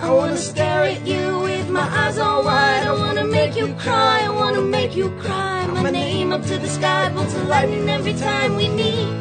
I 0.00 0.10
wanna 0.10 0.36
stare 0.36 0.82
at 0.94 1.06
you 1.06 1.38
with 1.38 1.70
my 1.70 1.86
eyes 2.00 2.18
all 2.18 2.42
wide. 2.44 2.84
I 2.84 2.94
wanna 2.94 3.26
make 3.38 3.54
you 3.54 3.72
cry. 3.74 4.22
I 4.24 4.30
wanna 4.30 4.60
make 4.60 4.96
you 4.96 5.08
cry. 5.24 5.64
My 5.68 5.90
name 5.90 6.32
up 6.32 6.42
to 6.50 6.58
the 6.58 6.68
sky, 6.68 7.08
bolts 7.14 7.34
of 7.36 7.46
lightning 7.46 7.88
every 7.88 8.14
time 8.14 8.56
we 8.56 8.68
meet. 8.68 9.12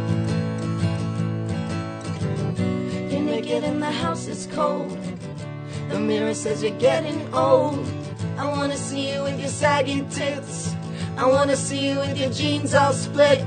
You're 3.12 3.28
naked 3.34 3.64
and 3.64 3.80
the 3.80 3.92
house 4.04 4.26
is 4.26 4.48
cold. 4.52 4.98
The 5.90 6.00
mirror 6.00 6.34
says 6.34 6.64
you're 6.64 6.80
getting 6.80 7.22
old. 7.36 7.86
I 8.38 8.46
wanna 8.48 8.78
see 8.78 9.14
you 9.14 9.24
with 9.24 9.40
your 9.40 9.50
saggy 9.50 10.04
tits. 10.10 10.76
I 11.18 11.26
wanna 11.26 11.56
see 11.56 11.90
you 11.90 12.00
with 12.00 12.18
your 12.18 12.32
jeans 12.32 12.74
all 12.74 12.94
split. 12.94 13.46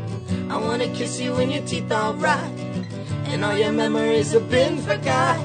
I 0.49 0.57
wanna 0.57 0.89
kiss 0.95 1.21
you 1.21 1.35
when 1.35 1.51
your 1.51 1.65
teeth 1.65 1.91
all 1.91 2.15
rot. 2.15 2.51
And 3.27 3.45
all 3.45 3.57
your 3.57 3.73
memories 3.73 4.33
have 4.33 4.49
been 4.49 4.79
forgot. 4.79 5.39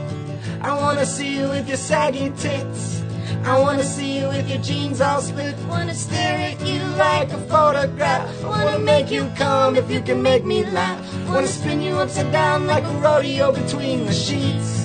I 0.62 0.75
wanna 0.75 1.05
see 1.05 1.38
you 1.38 1.50
with 1.50 1.67
your 1.67 1.77
saggy 1.77 2.29
tits. 2.38 3.01
I 3.43 3.60
wanna 3.60 3.83
see 3.83 4.19
you 4.19 4.27
with 4.27 4.48
your 4.48 4.62
jeans 4.62 5.01
all 5.01 5.21
split. 5.21 5.55
Wanna 5.67 5.95
stare 5.95 6.51
at 6.51 6.62
you 6.65 6.83
like 6.98 7.33
a 7.33 7.39
photograph. 7.50 8.43
Wanna 8.43 8.77
make 8.77 9.10
you 9.10 9.27
come 9.36 9.75
if 9.75 9.89
you 9.89 10.01
can 10.01 10.21
make 10.21 10.45
me 10.45 10.63
laugh. 10.65 11.00
Wanna 11.27 11.48
spin 11.48 11.81
you 11.81 11.95
upside 11.95 12.31
down 12.31 12.67
like 12.67 12.83
a 12.83 12.93
rodeo 13.00 13.51
between 13.51 14.05
the 14.05 14.13
sheets. 14.13 14.80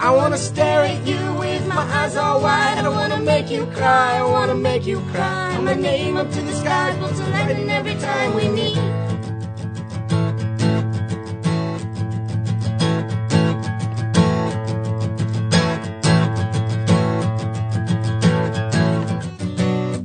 I 0.00 0.10
wanna 0.12 0.38
stare 0.38 0.84
at 0.84 1.04
you 1.04 1.18
with 1.34 1.66
my 1.66 1.82
eyes 1.82 2.16
all 2.16 2.40
wide. 2.40 2.84
I 2.84 2.88
wanna 2.88 3.20
make 3.20 3.50
you 3.50 3.66
cry. 3.66 4.18
I 4.18 4.22
wanna 4.22 4.54
make 4.54 4.86
you 4.86 5.00
cry. 5.12 5.58
My 5.58 5.74
name 5.74 6.16
up 6.16 6.30
to 6.30 6.40
the 6.40 6.52
sky, 6.52 6.96
bolts 7.00 7.18
of 7.18 7.28
lightning 7.30 7.68
every 7.68 7.96
time 7.96 8.34
we 8.36 8.48
meet. 8.48 8.76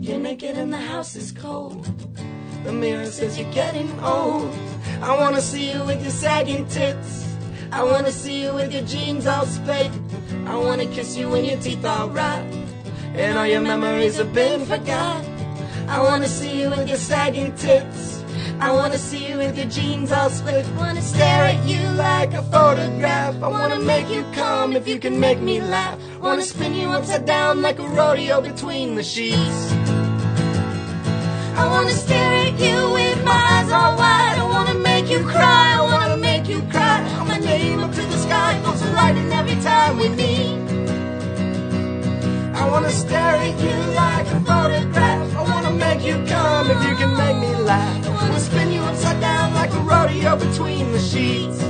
You're 0.02 0.20
naked 0.20 0.58
and 0.58 0.74
the 0.74 0.78
house 0.78 1.16
is 1.16 1.32
cold. 1.32 1.86
The 2.64 2.74
mirror 2.74 3.06
says 3.06 3.38
you're 3.38 3.54
getting 3.54 3.92
old. 4.00 4.52
I 5.04 5.16
wanna 5.16 5.42
see 5.42 5.72
you 5.72 5.84
with 5.84 6.02
your 6.02 6.12
sagging 6.12 6.66
tits. 6.68 7.23
I 7.74 7.82
wanna 7.82 8.12
see 8.12 8.44
you 8.44 8.54
with 8.54 8.72
your 8.72 8.84
jeans 8.84 9.26
all 9.26 9.48
split. 9.48 9.92
I 10.46 10.56
wanna 10.56 10.86
kiss 10.86 11.18
you 11.18 11.28
when 11.30 11.44
your 11.44 11.58
teeth 11.58 11.84
all 11.84 12.08
rot. 12.08 12.46
And 13.16 13.36
all 13.36 13.48
your 13.48 13.62
memories 13.62 14.18
have 14.18 14.32
been 14.32 14.64
forgot. 14.64 15.26
I 15.88 16.00
wanna 16.00 16.28
see 16.28 16.62
you 16.62 16.70
with 16.70 16.88
your 16.88 17.00
sagging 17.00 17.52
tits. 17.56 18.24
I 18.60 18.72
wanna 18.72 19.00
see 19.00 19.28
you 19.28 19.38
with 19.40 19.58
your 19.58 19.66
jeans 19.66 20.12
all 20.12 20.30
split. 20.30 20.68
Wanna 20.78 21.02
stare 21.02 21.46
at 21.46 21.68
you 21.68 21.82
like 21.98 22.36
a 22.36 22.44
photograph. 22.44 23.42
I 23.42 23.48
wanna 23.48 23.80
make 23.80 24.08
you 24.08 24.24
come 24.34 24.76
if 24.76 24.88
you 24.88 25.00
can 25.00 25.20
make 25.20 25.40
me 25.40 25.60
laugh. 25.60 25.98
I 26.22 26.26
Wanna 26.28 26.44
spin 26.44 26.76
you 26.76 26.90
upside 26.90 27.26
down 27.26 27.64
like 27.64 27.80
a 27.80 27.88
rodeo 27.88 28.40
between 28.40 28.94
the 28.94 29.04
sheets. 29.04 29.74
I 31.58 31.68
wanna 31.68 31.96
stare 32.06 32.34
at 32.50 32.60
you 32.60 32.78
with 32.94 33.26
my 33.26 33.32
eyes 33.56 33.72
all 33.72 33.98
wide. 33.98 34.38
I 34.38 34.48
wanna 34.48 34.76
make 34.76 35.10
you 35.10 35.24
cry. 35.26 35.74
I 35.80 35.82
wanna 35.82 36.18
make 36.18 36.48
you 36.48 36.62
cry. 36.70 36.83
Up 37.54 37.94
to 37.94 38.02
the 38.02 38.18
sky, 38.18 38.60
lightning 38.96 39.32
every 39.32 39.56
time 39.62 40.00
we 40.00 40.10
meet. 40.10 40.58
I 42.56 42.68
wanna 42.68 42.90
stare 42.90 43.36
at 43.36 43.60
you 43.62 43.78
like 43.94 44.26
a 44.26 44.40
photograph. 44.40 45.36
I 45.36 45.44
wanna 45.44 45.72
make 45.72 46.04
you 46.04 46.16
come 46.26 46.72
if 46.72 46.84
you 46.84 46.96
can 46.96 47.16
make 47.16 47.38
me 47.38 47.56
laugh. 47.58 48.08
I 48.08 48.10
wanna 48.10 48.40
spin 48.40 48.72
you 48.72 48.82
upside 48.82 49.22
down 49.22 49.54
like 49.54 49.72
a 49.72 49.82
rodeo 49.82 50.36
between 50.36 50.92
the 50.94 51.00
sheets. 51.00 51.62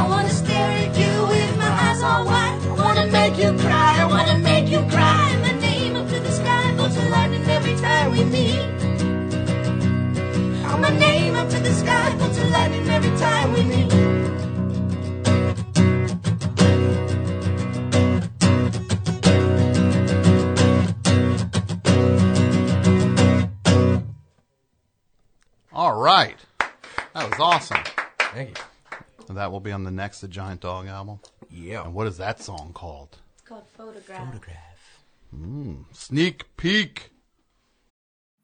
I 0.00 0.02
wanna 0.08 0.30
stare 0.30 0.72
at 0.84 0.98
you 0.98 1.14
with 1.28 1.56
my 1.56 1.70
eyes 1.84 2.02
all 2.02 2.24
wide. 2.24 2.58
I 2.70 2.72
wanna 2.84 3.06
make 3.06 3.38
you 3.38 3.52
cry. 3.56 3.98
I 4.00 4.06
wanna 4.06 4.36
make 4.38 4.68
you 4.68 4.80
cry. 4.90 5.28
My 5.42 5.52
name 5.60 5.94
up 5.94 6.08
to 6.08 6.18
the 6.18 6.32
sky, 6.32 6.72
of 6.72 7.08
lightning 7.08 7.48
every 7.48 7.76
time 7.76 8.10
we 8.10 8.24
meet. 8.24 8.71
My 10.82 10.90
name 10.98 11.36
up 11.36 11.48
to 11.48 11.60
the 11.60 11.72
sky, 11.72 12.16
bolts 12.18 12.38
of 12.38 12.50
lightning 12.50 12.88
every 12.88 13.16
time 13.16 13.52
we 13.52 13.62
meet. 13.62 13.92
All 25.72 25.94
right. 25.94 26.36
That 27.14 27.30
was 27.30 27.38
awesome. 27.38 27.78
Thank 28.18 28.58
you. 28.58 28.64
And 29.28 29.36
that 29.36 29.52
will 29.52 29.60
be 29.60 29.70
on 29.70 29.84
the 29.84 29.92
next 29.92 30.20
The 30.20 30.26
Giant 30.26 30.62
Dog 30.62 30.88
album. 30.88 31.20
Yeah. 31.48 31.84
And 31.84 31.94
what 31.94 32.08
is 32.08 32.16
that 32.16 32.40
song 32.40 32.72
called? 32.74 33.18
It's 33.34 33.42
called 33.48 33.68
Photograph. 33.76 34.26
Photograph. 34.26 35.02
Mm, 35.32 35.84
sneak 35.92 36.56
Peek. 36.56 37.11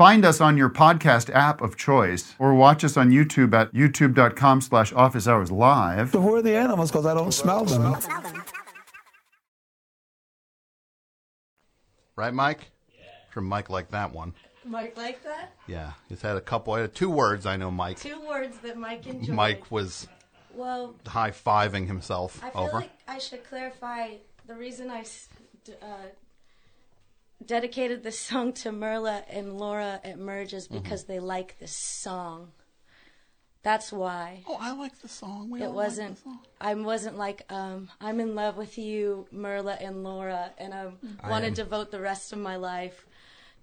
Find 0.00 0.24
us 0.24 0.40
on 0.40 0.56
your 0.56 0.70
podcast 0.70 1.28
app 1.34 1.60
of 1.60 1.76
choice 1.76 2.34
or 2.38 2.54
watch 2.54 2.84
us 2.84 2.96
on 2.96 3.10
YouTube 3.10 3.52
at 3.52 3.70
youtube.com 3.74 4.62
slash 4.62 4.94
office 4.94 5.28
hours 5.28 5.52
live. 5.52 6.12
Who 6.12 6.34
are 6.36 6.40
the 6.40 6.56
animals? 6.56 6.90
Because 6.90 7.04
I 7.04 7.12
don't 7.12 7.32
smell 7.32 7.66
them. 7.66 7.98
Right, 12.16 12.32
Mike? 12.32 12.70
Yeah. 12.98 13.02
Sure, 13.34 13.42
Mike 13.42 13.68
liked 13.68 13.90
that 13.90 14.10
one. 14.14 14.32
Mike 14.64 14.96
like 14.96 15.22
that? 15.24 15.52
Yeah. 15.66 15.92
He's 16.08 16.22
had 16.22 16.38
a 16.38 16.40
couple, 16.40 16.74
had 16.76 16.94
two 16.94 17.10
words 17.10 17.44
I 17.44 17.58
know 17.58 17.70
Mike. 17.70 18.00
Two 18.00 18.22
words 18.26 18.56
that 18.60 18.78
Mike 18.78 19.06
enjoyed. 19.06 19.36
Mike 19.36 19.70
was 19.70 20.08
Well, 20.54 20.94
high 21.06 21.30
fiving 21.32 21.86
himself 21.86 22.42
I 22.42 22.48
feel 22.48 22.62
over. 22.62 22.72
like 22.78 22.90
I 23.06 23.18
should 23.18 23.44
clarify 23.44 24.14
the 24.46 24.54
reason 24.54 24.88
I... 24.90 25.04
uh, 25.82 25.84
dedicated 27.44 28.02
this 28.02 28.18
song 28.18 28.52
to 28.54 28.72
Merla 28.72 29.24
and 29.30 29.58
Laura 29.58 30.00
at 30.04 30.18
Merge 30.18 30.54
is 30.54 30.68
because 30.68 31.04
they 31.04 31.18
like 31.20 31.58
this 31.58 31.76
song. 31.76 32.52
That's 33.62 33.92
why. 33.92 34.42
oh, 34.48 34.56
I 34.58 34.72
like 34.72 34.98
the 35.00 35.08
song. 35.08 35.50
We 35.50 35.62
It 35.62 35.70
wasn't. 35.70 36.16
the 36.16 36.22
song. 36.22 36.38
I 36.60 36.74
wasn't 36.74 37.18
like 37.18 37.44
um, 37.52 37.90
I'm 38.00 38.18
in 38.18 38.34
love 38.34 38.56
with 38.56 38.78
you, 38.78 39.26
Merla 39.30 39.74
and 39.74 40.02
Laura, 40.02 40.52
and 40.56 40.72
I 40.72 40.88
want 41.28 41.44
to 41.44 41.50
devote 41.50 41.90
the 41.90 42.00
rest 42.00 42.32
of 42.32 42.38
my 42.38 42.56
life 42.56 43.06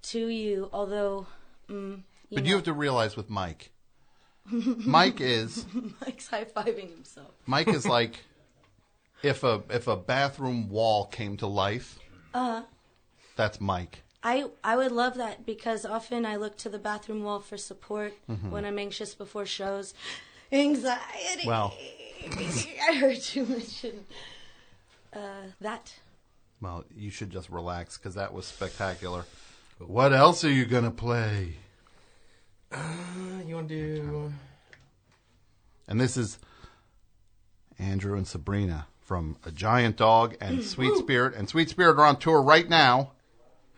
to 0.04 0.28
you. 0.28 0.70
Although, 0.72 1.26
mm, 1.68 1.96
you 2.30 2.36
But 2.36 2.44
know, 2.44 2.48
you 2.50 2.56
have 2.56 2.64
to 2.66 2.74
realize 2.74 3.18
with 3.18 3.28
Mike, 3.32 3.72
Mike 4.52 5.20
is 5.20 5.66
Mike's 6.02 6.28
high 6.28 6.46
fiving 6.46 6.92
himself. 6.92 7.32
Mike 7.48 7.68
is 7.68 7.88
like 7.98 8.24
if 9.24 9.44
a 9.44 9.64
if 9.72 9.88
a 9.88 9.96
bathroom 9.98 10.70
wall 10.70 11.08
came 11.08 11.38
to 11.38 11.48
life. 11.48 11.98
Uh-huh. 12.36 12.62
That's 13.38 13.62
Mike. 13.62 14.04
I 14.24 14.46
I 14.64 14.76
would 14.76 14.92
love 14.92 15.16
that 15.16 15.46
because 15.46 15.86
often 15.86 16.26
I 16.26 16.36
look 16.36 16.58
to 16.58 16.70
the 16.70 16.80
bathroom 16.80 17.24
wall 17.24 17.40
for 17.40 17.56
support 17.58 18.14
Mm-hmm. 18.30 18.52
when 18.52 18.66
I'm 18.66 18.78
anxious 18.80 19.14
before 19.16 19.46
shows. 19.46 19.94
anxiety. 20.52 21.44
Well. 21.46 21.74
I 22.90 22.96
heard 22.96 23.20
you 23.34 23.46
mention 23.46 24.06
uh, 25.14 25.20
that. 25.62 25.94
Well, 26.60 26.84
you 26.96 27.10
should 27.12 27.30
just 27.30 27.50
relax 27.50 27.98
because 27.98 28.16
that 28.16 28.34
was 28.34 28.46
spectacular. 28.46 29.24
What 29.78 30.12
else 30.12 30.44
are 30.44 30.52
you 30.52 30.66
gonna 30.66 30.92
play? 30.92 31.58
Uh, 32.72 32.80
you 33.46 33.56
want 33.56 33.70
to 33.70 33.96
do? 33.96 34.34
And 35.88 36.02
this 36.02 36.18
is 36.18 36.40
Andrew 37.80 38.18
and 38.18 38.28
Sabrina 38.28 38.88
from 39.00 39.38
A 39.46 39.52
Giant 39.52 39.96
Dog 39.96 40.36
and 40.42 40.64
Sweet 40.76 40.98
Spirit. 40.98 41.36
And 41.36 41.48
Sweet 41.48 41.70
Spirit 41.70 41.98
are 42.00 42.06
on 42.06 42.18
tour 42.18 42.42
right 42.42 42.68
now. 42.68 43.12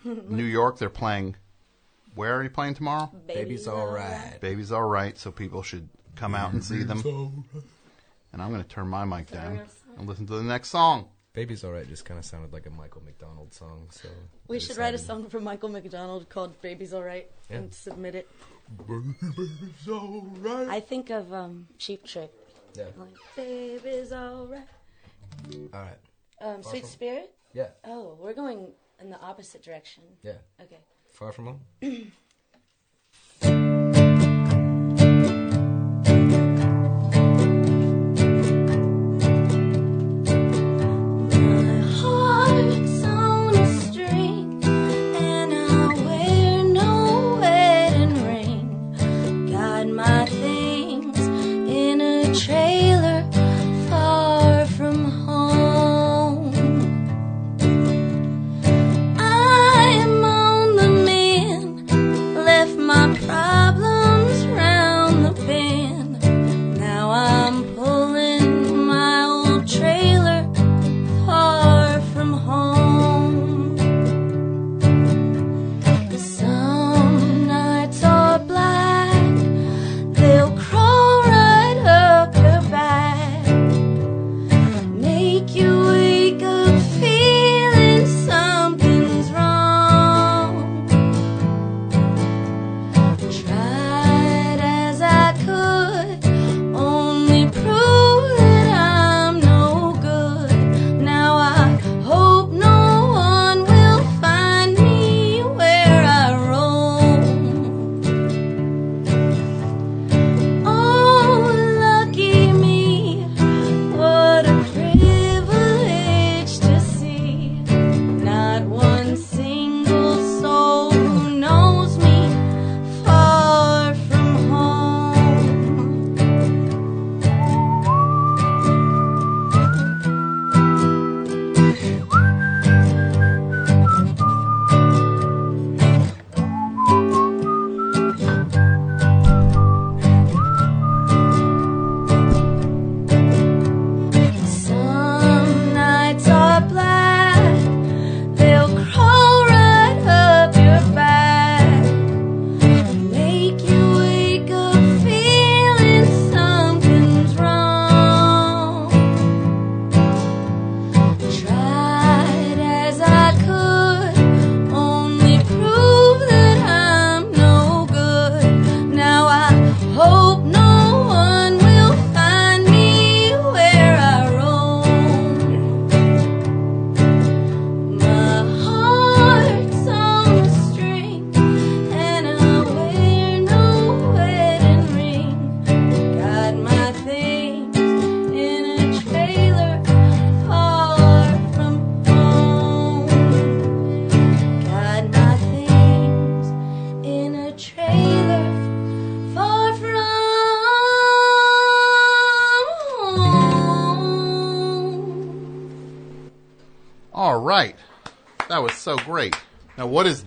New 0.29 0.43
York. 0.43 0.77
They're 0.77 0.89
playing. 0.89 1.35
Where 2.15 2.35
are 2.35 2.43
you 2.43 2.49
playing 2.49 2.73
tomorrow? 2.75 3.11
Baby's 3.27 3.67
all 3.67 3.87
right. 3.87 4.37
Baby's 4.41 4.71
all 4.71 4.83
right, 4.87 5.17
so 5.17 5.31
people 5.31 5.61
should 5.63 5.87
come 6.15 6.35
out 6.35 6.53
and 6.53 6.63
see 6.63 6.83
them. 6.83 7.45
And 8.33 8.41
I'm 8.41 8.49
going 8.49 8.61
to 8.63 8.67
turn 8.67 8.87
my 8.87 9.05
mic 9.05 9.29
down 9.31 9.61
and 9.97 10.07
listen 10.07 10.25
to 10.27 10.33
the 10.35 10.43
next 10.43 10.69
song. 10.69 11.07
Baby's 11.33 11.63
all 11.63 11.71
right. 11.71 11.87
Just 11.87 12.05
kind 12.05 12.17
of 12.19 12.25
sounded 12.25 12.51
like 12.51 12.65
a 12.65 12.69
Michael 12.71 13.01
McDonald 13.05 13.53
song. 13.53 13.87
So 13.91 14.09
We 14.47 14.57
I 14.57 14.59
should 14.59 14.77
write 14.77 14.89
a 14.89 14.97
decided- 14.97 15.23
song 15.23 15.29
for 15.29 15.39
Michael 15.39 15.69
McDonald 15.69 16.27
called 16.29 16.59
"Baby's 16.61 16.93
Alright" 16.93 17.31
Yeah. 17.49 17.57
and 17.57 17.73
submit 17.73 18.15
it. 18.15 18.27
Baby's 18.87 19.87
all 19.89 20.25
right. 20.39 20.67
I 20.67 20.79
think 20.79 21.09
of 21.11 21.31
um, 21.33 21.67
Cheap 21.77 22.05
Trick. 22.05 22.31
Yeah. 22.75 22.85
Like, 22.97 23.09
Baby's 23.35 24.11
alright. 24.11 24.67
All 25.73 25.79
right. 25.79 25.97
Um, 26.41 26.63
Sweet 26.63 26.85
Spirit. 26.85 27.33
Yeah. 27.53 27.69
Oh, 27.85 28.17
we're 28.19 28.33
going 28.33 28.67
in 29.01 29.09
the 29.09 29.19
opposite 29.19 29.63
direction. 29.63 30.03
Yeah. 30.23 30.33
Okay. 30.61 30.79
Far 31.11 31.31
from 31.31 31.45
home. 31.45 31.61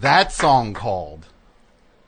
that 0.03 0.33
song 0.33 0.75
called? 0.75 1.27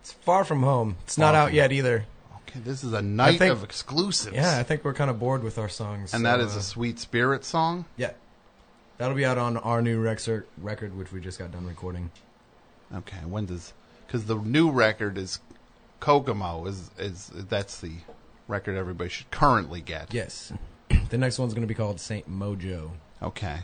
It's 0.00 0.12
far 0.12 0.44
from 0.44 0.62
home. 0.62 0.96
It's 1.04 1.16
not 1.16 1.34
out 1.34 1.48
From 1.48 1.56
yet 1.56 1.72
either. 1.72 2.04
Okay, 2.48 2.60
this 2.60 2.84
is 2.84 2.92
a 2.92 3.00
night 3.02 3.38
think- 3.38 3.52
of 3.52 3.64
exclusives. 3.64 4.36
Yeah, 4.36 4.58
I 4.58 4.62
think 4.62 4.84
we're 4.84 4.94
kind 4.94 5.10
of 5.10 5.18
bored 5.18 5.42
with 5.42 5.58
our 5.58 5.68
songs. 5.68 6.12
and 6.12 6.20
so, 6.20 6.24
that 6.24 6.40
is 6.40 6.54
uh, 6.54 6.58
a 6.58 6.62
Sweet 6.62 6.98
Spirit 6.98 7.44
song? 7.44 7.86
yeah. 7.96 8.12
That'll 8.96 9.16
be 9.16 9.24
out 9.24 9.38
on 9.38 9.56
our 9.56 9.82
new 9.82 10.00
Rexer 10.00 10.44
record, 10.56 10.96
which 10.96 11.10
we 11.10 11.20
just 11.20 11.36
got 11.36 11.50
done 11.50 11.66
recording. 11.66 12.12
Okay, 12.94 13.16
when 13.26 13.46
does. 13.46 13.72
Because 14.06 14.26
the 14.26 14.36
new 14.36 14.70
record 14.70 15.18
is 15.18 15.40
Cokomo, 16.00 16.68
is, 16.68 16.92
is 16.96 17.28
that's 17.34 17.80
the 17.80 17.94
record 18.46 18.76
everybody 18.76 19.10
should 19.10 19.32
currently 19.32 19.80
get. 19.80 20.14
Yes. 20.14 20.52
the 21.10 21.18
next 21.18 21.40
one's 21.40 21.54
going 21.54 21.66
to 21.66 21.66
be 21.66 21.74
called 21.74 21.98
Saint 21.98 22.30
Mojo. 22.30 22.90
Okay. 23.20 23.60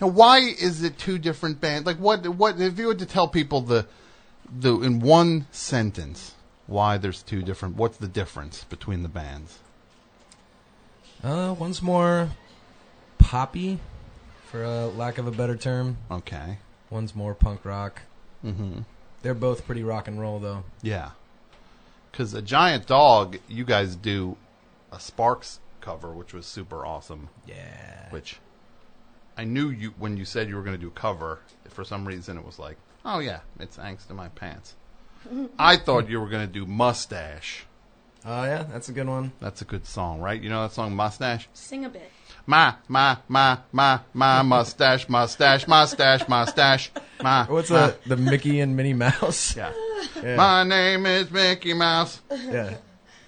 Now, 0.00 0.08
why 0.08 0.38
is 0.38 0.82
it 0.82 0.98
two 0.98 1.18
different 1.18 1.60
bands? 1.60 1.86
Like, 1.86 1.98
what? 1.98 2.26
What 2.26 2.60
if 2.60 2.78
you 2.78 2.86
were 2.86 2.94
to 2.94 3.06
tell 3.06 3.28
people 3.28 3.60
the, 3.60 3.86
the 4.50 4.74
in 4.80 5.00
one 5.00 5.46
sentence, 5.50 6.34
why 6.66 6.98
there's 6.98 7.22
two 7.22 7.42
different? 7.42 7.76
What's 7.76 7.98
the 7.98 8.08
difference 8.08 8.64
between 8.64 9.02
the 9.02 9.08
bands? 9.08 9.58
Uh, 11.22 11.54
one's 11.58 11.82
more 11.82 12.30
poppy, 13.18 13.80
for 14.50 14.64
a 14.64 14.86
lack 14.86 15.18
of 15.18 15.26
a 15.26 15.30
better 15.30 15.56
term. 15.56 15.98
Okay. 16.10 16.58
One's 16.90 17.14
more 17.14 17.34
punk 17.34 17.64
rock. 17.64 18.02
Mm-hmm. 18.44 18.80
They're 19.22 19.34
both 19.34 19.66
pretty 19.66 19.82
rock 19.82 20.08
and 20.08 20.20
roll, 20.20 20.38
though. 20.38 20.64
Yeah. 20.80 21.10
Because 22.10 22.32
a 22.34 22.40
giant 22.40 22.86
dog, 22.86 23.38
you 23.48 23.64
guys 23.64 23.94
do 23.94 24.36
a 24.90 24.98
Sparks 24.98 25.60
cover, 25.80 26.12
which 26.12 26.32
was 26.32 26.46
super 26.46 26.86
awesome. 26.86 27.28
Yeah. 27.46 28.08
Which 28.10 28.38
I 29.38 29.44
knew 29.44 29.70
you 29.70 29.94
when 29.98 30.16
you 30.16 30.24
said 30.24 30.48
you 30.48 30.56
were 30.56 30.62
going 30.62 30.76
to 30.76 30.82
do 30.82 30.90
cover. 30.90 31.38
For 31.68 31.84
some 31.84 32.06
reason, 32.06 32.36
it 32.36 32.44
was 32.44 32.58
like, 32.58 32.76
oh 33.04 33.20
yeah, 33.20 33.40
it's 33.60 33.76
angst 33.76 34.10
in 34.10 34.16
my 34.16 34.28
pants. 34.28 34.74
I 35.58 35.76
thought 35.76 36.08
you 36.10 36.20
were 36.20 36.28
going 36.28 36.46
to 36.46 36.52
do 36.52 36.66
mustache. 36.66 37.64
Oh 38.26 38.42
yeah, 38.42 38.64
that's 38.64 38.88
a 38.88 38.92
good 38.92 39.06
one. 39.06 39.30
That's 39.40 39.62
a 39.62 39.64
good 39.64 39.86
song, 39.86 40.20
right? 40.20 40.42
You 40.42 40.50
know 40.50 40.62
that 40.62 40.72
song, 40.72 40.94
Mustache? 40.96 41.48
Sing 41.54 41.84
a 41.84 41.88
bit. 41.88 42.10
My, 42.46 42.74
my, 42.88 43.18
my, 43.28 43.58
my, 43.70 44.00
my 44.12 44.42
mustache, 44.42 45.08
mustache, 45.08 45.68
mustache, 45.68 46.26
mustache, 46.28 46.90
my. 47.22 47.44
What's 47.48 47.70
my. 47.70 47.88
the 47.88 47.96
the 48.08 48.16
Mickey 48.16 48.58
and 48.58 48.76
Minnie 48.76 48.94
Mouse? 48.94 49.56
Yeah. 49.56 49.72
Yeah. 50.22 50.36
My 50.36 50.62
name 50.64 51.06
is 51.06 51.30
Mickey 51.30 51.74
Mouse. 51.74 52.20
yeah. 52.30 52.76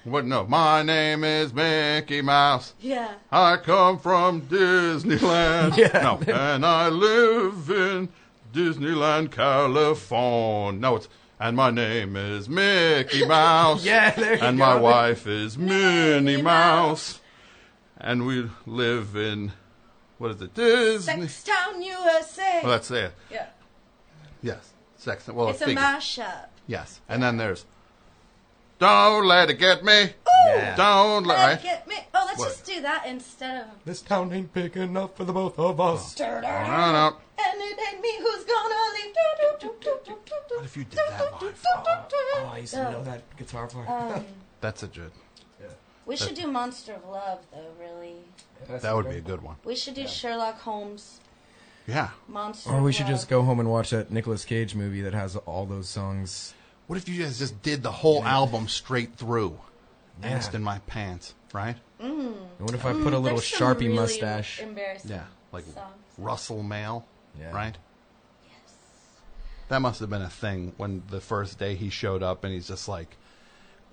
What? 0.05 0.25
No, 0.25 0.47
my 0.47 0.83
name 0.83 1.25
is 1.25 1.53
Mickey 1.53 2.23
Mouse. 2.23 2.75
Yeah. 2.81 3.15
I 3.31 3.57
come 3.59 3.99
from 3.99 4.43
Disneyland. 4.43 5.77
Yeah. 5.77 6.01
No, 6.03 6.33
and 6.35 6.65
I 6.65 6.89
live 6.89 7.69
in 7.71 8.09
Disneyland, 8.53 9.31
California. 9.31 10.81
No, 10.81 10.97
it's 10.97 11.09
and 11.39 11.57
my 11.57 11.71
name 11.71 12.17
is 12.17 12.49
Mickey 12.49 13.27
Mouse. 13.27 13.85
Yeah, 13.85 14.11
there 14.13 14.35
you 14.37 14.41
And 14.41 14.59
go. 14.59 14.65
my 14.65 14.75
wife 14.75 15.27
is 15.27 15.57
Minnie 15.59 16.41
Mouse. 16.43 17.21
And 17.99 18.27
we 18.27 18.49
live 18.67 19.15
in 19.17 19.53
what 20.19 20.31
is 20.33 20.41
it? 20.43 20.55
Disney. 20.55 21.25
Sextown, 21.25 21.83
USA. 21.85 22.61
Well, 22.63 22.73
that's 22.73 22.91
it. 22.91 23.13
yeah. 23.31 23.47
Yes, 24.43 24.71
sex. 24.97 25.29
Well, 25.29 25.49
It's 25.51 25.61
a 25.61 25.67
figure- 25.67 25.81
mashup. 25.83 26.47
Yes, 26.67 27.01
and 27.09 27.23
then 27.23 27.37
there's. 27.37 27.67
Don't 28.81 29.27
let 29.27 29.51
it 29.51 29.59
get 29.59 29.85
me. 29.85 30.11
Yeah. 30.47 30.75
Don't 30.75 31.27
let. 31.27 31.38
Let 31.38 31.61
it 31.61 31.62
get 31.62 31.87
me. 31.87 31.97
Oh, 32.14 32.25
let's 32.27 32.38
What? 32.38 32.49
just 32.49 32.64
do 32.64 32.81
that 32.81 33.05
instead 33.07 33.62
of. 33.62 33.66
This 33.85 34.01
town 34.01 34.33
ain't 34.33 34.53
big 34.55 34.77
enough 34.77 35.14
for 35.16 35.25
the 35.25 35.35
both 35.35 35.59
of 35.59 35.79
us. 35.81 36.19
Oh. 36.19 36.25
Oh, 36.25 36.40
no, 36.40 36.40
no. 36.40 37.16
And 37.38 37.61
it 37.61 37.79
ain't 37.93 38.01
me 38.01 38.19
who's 38.19 38.45
gonna 38.45 38.75
leave. 38.95 39.14
Do, 39.14 39.69
do, 39.69 39.69
do, 39.69 39.75
do, 39.81 39.99
do, 40.05 40.19
do, 40.25 40.35
do, 40.49 40.57
What 40.57 40.64
if 40.64 40.77
you 40.77 40.85
did 40.85 40.99
that 41.11 41.43
live? 41.43 41.62
Oh, 41.66 42.51
I 42.53 42.59
used 42.59 42.73
to 42.75 42.90
know 42.90 42.99
oh. 43.01 43.05
that 43.05 43.37
guitar 43.37 43.66
part. 43.66 43.88
Um, 43.88 44.25
that's 44.61 44.83
a 44.83 44.87
good. 44.87 45.12
We 46.07 46.16
should 46.16 46.35
do 46.35 46.49
Monster 46.49 46.95
of 46.95 47.09
Love, 47.09 47.47
though, 47.53 47.71
really. 47.79 48.16
That 48.69 48.97
would 48.97 49.09
be 49.09 49.19
a 49.19 49.21
good 49.21 49.43
one. 49.43 49.57
We 49.64 49.77
should 49.77 49.95
do 49.95 50.09
Sherlock 50.09 50.59
Holmes, 50.61 51.21
Yeah. 51.87 52.09
Monster 52.27 52.71
Or 52.71 52.83
we 52.83 52.93
should 52.93 53.07
Love. 53.07 53.12
just 53.14 53.29
go 53.29 53.43
home 53.43 53.61
and 53.61 53.71
watch 53.71 53.90
that 53.90 54.11
Nicolas 54.11 54.45
Cage 54.45 54.75
movie 54.75 55.03
that 55.03 55.14
has 55.14 55.37
all 55.37 55.66
those 55.66 55.88
songs. 55.88 56.55
What 56.90 56.96
if 56.96 57.09
you 57.09 57.22
guys 57.22 57.38
just 57.38 57.62
did 57.62 57.85
the 57.85 57.92
whole 57.92 58.24
album 58.24 58.66
straight 58.66 59.14
through? 59.14 59.57
Yeah. 60.20 60.31
Danced 60.31 60.57
in 60.57 60.64
my 60.64 60.81
pants, 60.88 61.35
right? 61.53 61.76
And 62.00 62.35
what 62.59 62.74
if 62.74 62.85
I 62.85 62.92
put 62.94 63.12
a 63.12 63.18
little 63.20 63.38
There's 63.38 63.46
some 63.46 63.76
Sharpie 63.76 63.81
really 63.83 63.94
mustache? 63.94 64.59
Embarrassing. 64.61 65.12
Yeah. 65.12 65.22
Like 65.53 65.66
songs. 65.66 65.94
Russell 66.18 66.64
Mael, 66.64 67.07
Yeah. 67.38 67.53
right? 67.53 67.76
That 69.68 69.79
must 69.81 70.00
have 70.00 70.11
been 70.11 70.20
a 70.22 70.29
thing 70.29 70.72
when 70.79 71.05
the 71.11 71.20
first 71.20 71.61
day 71.61 71.76
he 71.76 71.90
showed 71.90 72.24
up 72.24 72.42
and 72.42 72.53
he's 72.53 72.66
just 72.66 72.88
like, 72.88 73.16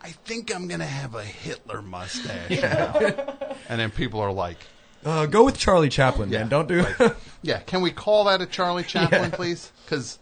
I 0.01 0.09
think 0.09 0.51
I'm 0.55 0.67
going 0.67 0.79
to 0.79 0.87
have 0.87 1.13
a 1.13 1.23
Hitler 1.23 1.83
mustache 1.83 2.49
now. 2.63 2.95
and 3.69 3.79
then 3.79 3.91
people 3.91 4.21
are 4.21 4.33
like, 4.33 4.57
Uh, 5.05 5.27
go 5.27 5.45
with 5.45 5.55
Charlie 5.59 5.89
Chaplin, 5.89 6.31
Yeah, 6.31 6.39
man. 6.39 6.49
Don't 6.49 6.67
do 6.67 6.81
like- 6.81 7.15
yeah, 7.43 7.59
can 7.59 7.81
we 7.81 7.91
call 7.91 8.23
that 8.23 8.41
a 8.41 8.47
Charlie 8.47 8.83
Chaplin, 8.85 9.29
please? 9.29 9.71
Because 9.85 10.17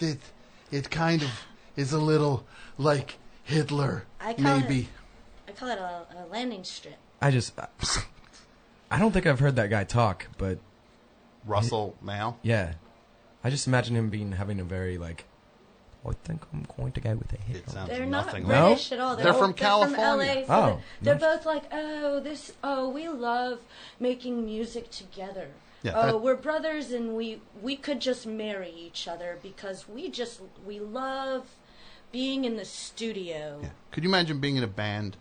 it, 0.00 0.20
it 0.72 0.88
kind 0.90 1.20
of 1.20 1.28
is 1.78 1.92
a 1.92 1.98
little 1.98 2.44
like 2.76 3.18
Hitler, 3.44 4.04
I 4.20 4.34
call 4.34 4.60
maybe. 4.60 4.80
it. 4.80 4.86
I 5.48 5.52
call 5.52 5.70
it 5.70 5.78
a, 5.78 6.06
a 6.18 6.26
landing 6.30 6.64
strip. 6.64 6.96
I 7.22 7.30
just. 7.30 7.54
I 8.90 8.98
don't 8.98 9.12
think 9.12 9.26
I've 9.26 9.38
heard 9.40 9.56
that 9.56 9.70
guy 9.70 9.84
talk, 9.84 10.26
but 10.38 10.58
Russell 11.46 11.96
Mael. 12.02 12.38
yeah. 12.42 12.74
I 13.44 13.50
just 13.50 13.66
imagine 13.68 13.94
him 13.96 14.10
being 14.10 14.32
having 14.32 14.60
a 14.60 14.64
very 14.64 14.98
like. 14.98 15.24
I 16.06 16.12
think 16.24 16.42
I'm 16.54 16.66
going 16.76 16.92
to 16.92 17.00
go 17.00 17.14
with 17.16 17.30
a 17.32 17.36
It 17.54 17.68
sounds 17.68 17.90
They're 17.90 18.06
not 18.06 18.26
nothing 18.26 18.48
No? 18.48 18.68
British 18.68 18.92
at 18.92 19.00
all. 19.00 19.14
They're, 19.16 19.24
They're 19.24 19.32
all- 19.34 19.38
from 19.40 19.52
they're 19.52 19.68
From 19.88 19.94
California. 19.94 20.34
LA, 20.40 20.46
so 20.46 20.46
Oh, 20.48 20.80
they're, 21.02 21.14
they're 21.18 21.28
nice. 21.28 21.36
both 21.36 21.46
like, 21.46 21.62
oh, 21.70 22.20
this, 22.20 22.52
oh, 22.64 22.88
we 22.88 23.08
love 23.08 23.58
making 24.00 24.44
music 24.46 24.90
together. 24.90 25.48
Yeah, 25.82 25.92
oh, 25.94 26.06
that- 26.06 26.18
we're 26.18 26.36
brothers, 26.36 26.92
and 26.92 27.14
we 27.14 27.40
we 27.62 27.76
could 27.76 28.00
just 28.00 28.26
marry 28.26 28.70
each 28.70 29.06
other 29.06 29.38
because 29.42 29.88
we 29.88 30.08
just 30.08 30.40
we 30.66 30.78
love 30.80 31.46
being 32.12 32.44
in 32.44 32.56
the 32.56 32.64
studio. 32.64 33.60
Yeah. 33.62 33.68
Could 33.90 34.04
you 34.04 34.10
imagine 34.10 34.40
being 34.40 34.56
in 34.56 34.64
a 34.64 34.68
band 34.68 35.16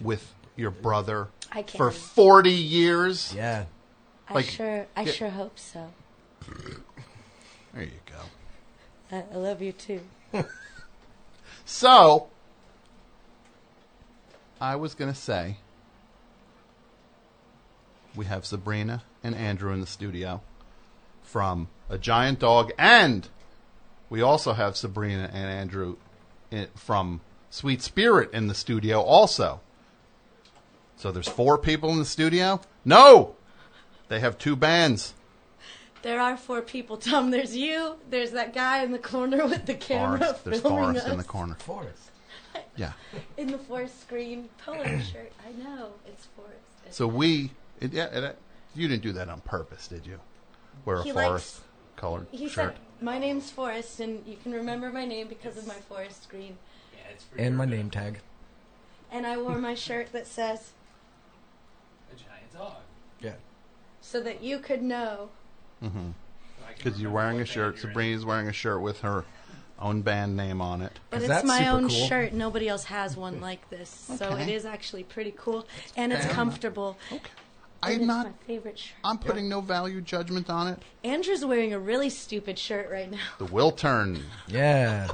with 0.00 0.34
your 0.56 0.70
brother 0.70 1.28
I 1.50 1.62
can. 1.62 1.78
for 1.78 1.90
40 1.90 2.50
years? 2.50 3.34
Yeah. 3.34 3.64
I 4.28 4.42
sure, 4.42 4.86
I 4.96 5.02
yeah. 5.02 5.12
sure 5.12 5.30
hope 5.30 5.58
so. 5.58 5.92
There 7.74 7.84
you 7.84 7.90
go. 8.06 9.16
I, 9.16 9.24
I 9.32 9.36
love 9.36 9.60
you 9.60 9.72
too. 9.72 10.00
So, 11.64 12.28
I 14.60 14.76
was 14.76 14.94
going 14.94 15.12
to 15.12 15.18
say 15.18 15.56
we 18.14 18.26
have 18.26 18.44
Sabrina 18.44 19.02
and 19.22 19.34
Andrew 19.34 19.72
in 19.72 19.80
the 19.80 19.86
studio 19.86 20.42
from 21.22 21.68
A 21.88 21.98
Giant 21.98 22.40
Dog, 22.40 22.72
and 22.78 23.28
we 24.10 24.20
also 24.20 24.52
have 24.52 24.76
Sabrina 24.76 25.30
and 25.32 25.48
Andrew 25.48 25.96
in, 26.52 26.68
from 26.76 27.20
Sweet 27.50 27.82
Spirit 27.82 28.32
in 28.32 28.46
the 28.46 28.54
studio 28.54 29.00
also. 29.00 29.60
So 30.96 31.10
there's 31.10 31.28
four 31.28 31.58
people 31.58 31.90
in 31.90 31.98
the 31.98 32.04
studio? 32.04 32.60
No! 32.84 33.34
They 34.08 34.20
have 34.20 34.38
two 34.38 34.54
bands. 34.54 35.14
There 36.02 36.20
are 36.20 36.36
four 36.36 36.62
people, 36.62 36.96
Tom. 36.96 37.30
There's 37.30 37.56
you. 37.56 37.96
There's 38.10 38.32
that 38.32 38.52
guy 38.54 38.82
in 38.84 38.92
the 38.92 38.98
corner 38.98 39.46
with 39.48 39.66
the 39.66 39.74
camera 39.74 40.18
Forrest. 40.18 40.44
There's 40.44 40.60
filming 40.60 40.78
Forrest 40.84 41.08
in 41.08 41.18
the 41.18 41.24
corner. 41.24 41.54
Forrest. 41.58 42.08
Yeah. 42.76 42.92
in 43.38 43.46
the 43.50 43.58
Forrest 43.58 44.00
screen 44.02 44.48
polo 44.64 44.82
shirt. 45.12 45.32
I 45.46 45.52
know 45.62 45.88
it's 46.06 46.26
Forrest. 46.36 46.58
So 46.90 47.06
we, 47.06 47.50
it, 47.80 47.92
yeah, 47.94 48.06
it, 48.06 48.38
you 48.74 48.88
didn't 48.88 49.02
do 49.02 49.12
that 49.12 49.28
on 49.30 49.40
purpose, 49.40 49.88
did 49.88 50.06
you? 50.06 50.18
Wear 50.84 50.98
a 50.98 51.02
He 51.02 51.12
forest 51.12 51.28
likes- 51.30 51.60
colored 51.96 52.26
He 52.30 52.48
shirt. 52.48 52.74
said, 52.74 52.78
"My 53.02 53.18
name's 53.18 53.50
Forrest, 53.50 54.00
and 54.00 54.26
you 54.26 54.36
can 54.42 54.52
remember 54.52 54.90
my 54.90 55.04
name 55.04 55.28
because 55.28 55.56
of 55.56 55.66
my 55.66 55.74
forest 55.74 56.28
green. 56.28 56.56
Yeah, 56.94 57.10
it's 57.12 57.24
for 57.24 57.38
And 57.38 57.56
my 57.56 57.64
name 57.64 57.90
tag. 57.90 58.20
And 59.10 59.26
I 59.26 59.36
wore 59.38 59.58
my 59.58 59.74
shirt 59.74 60.12
that 60.12 60.26
says, 60.26 60.70
A 62.12 62.16
giant 62.16 62.52
dog. 62.52 62.76
Yeah. 63.20 63.34
so 64.00 64.20
that 64.22 64.42
you 64.42 64.58
could 64.58 64.82
know. 64.82 65.28
Mm-hmm. 65.82 66.10
Because 66.76 67.00
you're 67.00 67.10
wearing 67.10 67.40
a 67.40 67.44
shirt. 67.44 67.78
Sabrina's 67.78 68.24
wearing 68.24 68.48
a 68.48 68.52
shirt 68.52 68.80
with 68.80 69.00
her 69.00 69.24
own 69.78 70.00
band 70.02 70.36
name 70.36 70.60
on 70.60 70.80
it. 70.80 70.98
But 71.10 71.16
'Cause 71.16 71.22
it's 71.24 71.28
that's 71.28 71.46
my 71.46 71.58
super 71.58 71.70
own 71.70 71.88
cool. 71.88 72.06
shirt. 72.08 72.32
Nobody 72.32 72.68
else 72.68 72.84
has 72.84 73.16
one 73.16 73.40
like 73.40 73.68
this, 73.68 73.90
so 73.90 74.28
it 74.30 74.42
Okay. 74.42 74.54
is 74.54 74.64
actually 74.64 75.02
pretty 75.04 75.34
cool, 75.36 75.66
and 75.96 76.12
it's 76.12 76.26
comfortable. 76.26 76.96
I'm 77.82 77.92
it's 77.96 78.04
not. 78.04 78.26
my 78.26 78.32
favorite 78.46 78.78
shirt. 78.78 78.94
I'm 79.04 79.18
putting 79.18 79.48
no 79.48 79.60
value 79.60 80.00
judgment 80.00 80.48
on 80.50 80.68
it. 80.68 80.80
Andrew's 81.04 81.44
wearing 81.44 81.72
a 81.72 81.78
really 81.80 82.10
stupid 82.10 82.58
shirt 82.58 82.90
right 82.90 83.10
now. 83.10 83.18
The 83.38 83.46
Wiltern. 83.46 84.20
Yeah. 84.46 85.08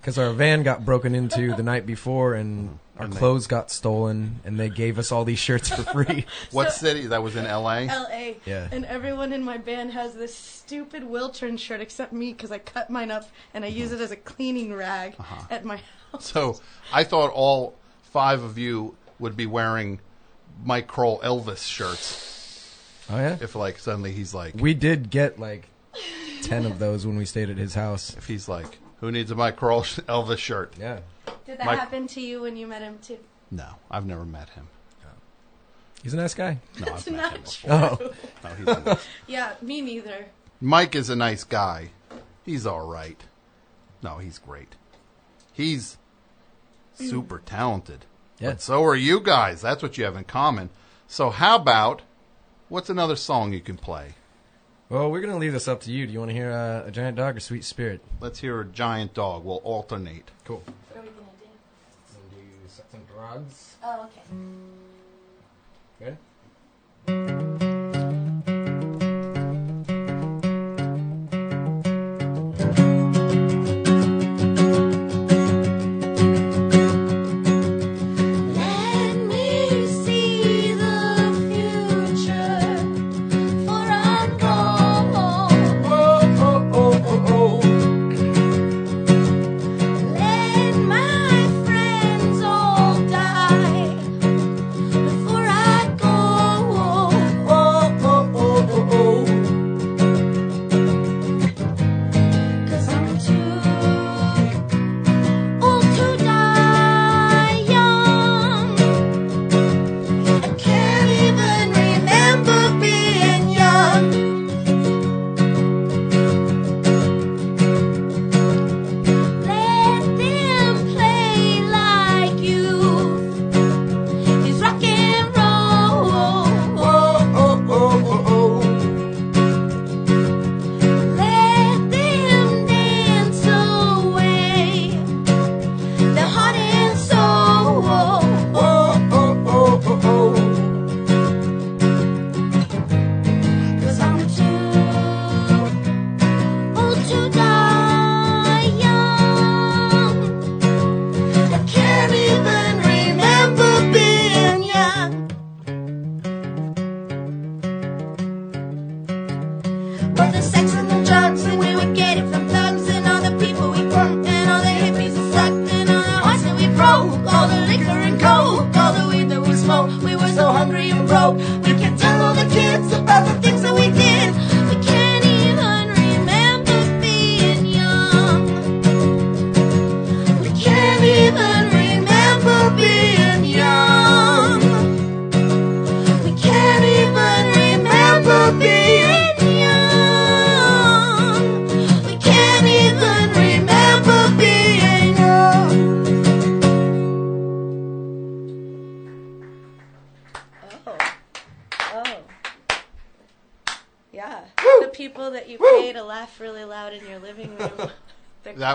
Because 0.00 0.18
our 0.18 0.32
van 0.32 0.62
got 0.62 0.84
broken 0.84 1.14
into 1.14 1.54
the 1.54 1.62
night 1.62 1.86
before 1.86 2.34
and 2.34 2.78
our 2.98 3.04
And 3.06 3.12
they- 3.12 3.18
clothes 3.18 3.46
got 3.46 3.70
stolen 3.70 4.40
and 4.44 4.60
they 4.60 4.68
gave 4.68 4.98
us 4.98 5.10
all 5.10 5.24
these 5.24 5.38
shirts 5.38 5.70
for 5.70 5.82
free. 5.82 6.26
What 6.52 6.72
So- 6.72 6.86
city? 6.86 7.06
That 7.06 7.22
was 7.22 7.36
in 7.36 7.46
L.A. 7.46 7.86
L.A. 7.88 8.36
Yeah. 8.44 8.68
And 8.70 8.84
everyone 8.84 9.32
in 9.32 9.42
my 9.42 9.56
band 9.56 9.92
has 9.92 10.14
this 10.14 10.34
stupid 10.34 11.02
Wiltern 11.04 11.58
shirt 11.58 11.80
except 11.80 12.12
me 12.12 12.32
because 12.32 12.52
I 12.52 12.58
cut 12.58 12.90
mine 12.90 13.10
up 13.10 13.28
and 13.54 13.64
I 13.64 13.68
use 13.68 13.92
it 13.92 14.00
as 14.00 14.10
a 14.10 14.16
cleaning 14.16 14.74
rag 14.74 15.14
Uh-huh. 15.18 15.46
at 15.50 15.64
my 15.64 15.80
house. 16.12 16.30
So 16.30 16.60
I 16.92 17.02
thought 17.02 17.30
all 17.32 17.74
five 18.02 18.42
of 18.42 18.58
you 18.58 18.96
would 19.18 19.36
be 19.36 19.46
wearing 19.46 20.00
Mike 20.62 20.88
Krol 20.88 21.20
Elvis 21.22 21.66
shirts. 21.66 22.76
oh, 23.10 23.16
yeah? 23.16 23.36
If 23.40 23.54
like 23.54 23.78
suddenly 23.78 24.12
he's 24.12 24.34
like, 24.34 24.54
We 24.56 24.74
did 24.74 25.10
get 25.10 25.38
like 25.38 25.68
10 26.42 26.66
of 26.66 26.78
those 26.78 27.06
when 27.06 27.16
we 27.16 27.24
stayed 27.24 27.50
at 27.50 27.56
his 27.56 27.74
house. 27.74 28.14
if 28.16 28.26
he's 28.26 28.48
like, 28.48 28.78
who 29.00 29.10
needs 29.10 29.30
a 29.30 29.34
Mike 29.34 29.56
Krol 29.58 29.82
Elvis 30.06 30.38
shirt? 30.38 30.74
Yeah. 30.78 31.00
Did 31.46 31.58
that 31.58 31.66
Mike- 31.66 31.78
happen 31.78 32.06
to 32.08 32.20
you 32.20 32.42
when 32.42 32.56
you 32.56 32.66
met 32.66 32.82
him 32.82 32.98
too? 33.02 33.18
No, 33.50 33.66
I've 33.90 34.06
never 34.06 34.24
met 34.24 34.50
him. 34.50 34.68
Oh. 35.04 35.08
He's 36.02 36.14
a 36.14 36.16
nice 36.16 36.34
guy. 36.34 36.58
No, 36.78 36.86
That's 36.86 37.06
I've 37.08 37.14
met 37.14 37.32
him 37.32 37.40
not 37.40 37.44
before. 37.44 37.70
Oh. 37.72 38.14
No, 38.42 38.50
he's 38.54 38.66
a 38.68 38.80
nice 38.86 39.06
Yeah, 39.26 39.52
me 39.62 39.80
neither. 39.80 40.26
Mike 40.60 40.94
is 40.94 41.10
a 41.10 41.16
nice 41.16 41.44
guy. 41.44 41.90
He's 42.44 42.66
all 42.66 42.86
right. 42.86 43.20
No, 44.02 44.18
he's 44.18 44.38
great. 44.38 44.74
He's 45.52 45.96
super 46.94 47.38
talented. 47.44 48.04
Yeah. 48.38 48.50
But 48.50 48.60
so 48.60 48.84
are 48.84 48.96
you 48.96 49.20
guys. 49.20 49.62
That's 49.62 49.82
what 49.82 49.96
you 49.98 50.04
have 50.04 50.16
in 50.16 50.24
common. 50.24 50.70
So 51.06 51.30
how 51.30 51.56
about 51.56 52.02
what's 52.68 52.90
another 52.90 53.16
song 53.16 53.52
you 53.52 53.60
can 53.60 53.76
play? 53.76 54.14
Well, 54.88 55.10
we're 55.10 55.20
going 55.20 55.32
to 55.32 55.38
leave 55.38 55.52
this 55.52 55.66
up 55.66 55.80
to 55.82 55.90
you. 55.90 56.06
Do 56.06 56.12
you 56.12 56.18
want 56.18 56.30
to 56.30 56.34
hear 56.34 56.50
uh, 56.50 56.86
A 56.86 56.90
Giant 56.90 57.16
Dog 57.16 57.36
or 57.36 57.40
Sweet 57.40 57.64
Spirit? 57.64 58.00
Let's 58.20 58.40
hear 58.40 58.60
a 58.60 58.64
giant 58.64 59.14
dog. 59.14 59.44
We'll 59.44 59.56
alternate. 59.56 60.30
Cool. 60.44 60.62
What 60.92 60.98
are 60.98 61.02
we 61.02 61.08
gonna 61.08 61.26
do? 61.40 62.36
do 62.36 62.68
Sex 62.68 62.88
and 62.92 63.08
Drugs. 63.08 63.76
Oh, 63.82 64.08
okay. 66.00 66.16
Good? 67.06 67.53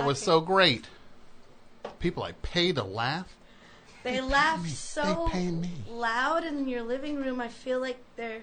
Was 0.10 0.20
so 0.20 0.42
great. 0.42 0.86
People 2.00 2.24
I 2.24 2.32
pay 2.42 2.72
to 2.74 2.84
laugh. 2.84 3.28
They 4.04 4.22
laugh 4.22 4.68
so 4.68 5.28
They 5.32 5.32
pay 5.40 5.52
me. 5.52 5.72
loud 5.88 6.44
in 6.44 6.68
your 6.68 6.82
living 6.82 7.18
room. 7.18 7.40
I 7.40 7.48
feel 7.48 7.80
like 7.80 8.00
they're. 8.16 8.42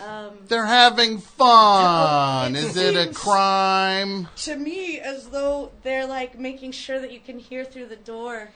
Um, 0.00 0.32
They're 0.48 0.66
having 0.66 1.18
fun. 1.18 2.56
Is 2.56 2.76
it 2.76 2.96
a 2.96 3.12
crime? 3.14 4.28
to 4.36 4.56
me 4.56 4.98
as 4.98 5.28
though 5.28 5.70
they're 5.82 6.06
like 6.06 6.38
making 6.38 6.72
sure 6.72 6.98
that 7.00 7.12
you 7.12 7.20
can 7.20 7.38
hear 7.38 7.64
through 7.64 7.86
the 7.86 7.96
door 7.96 8.50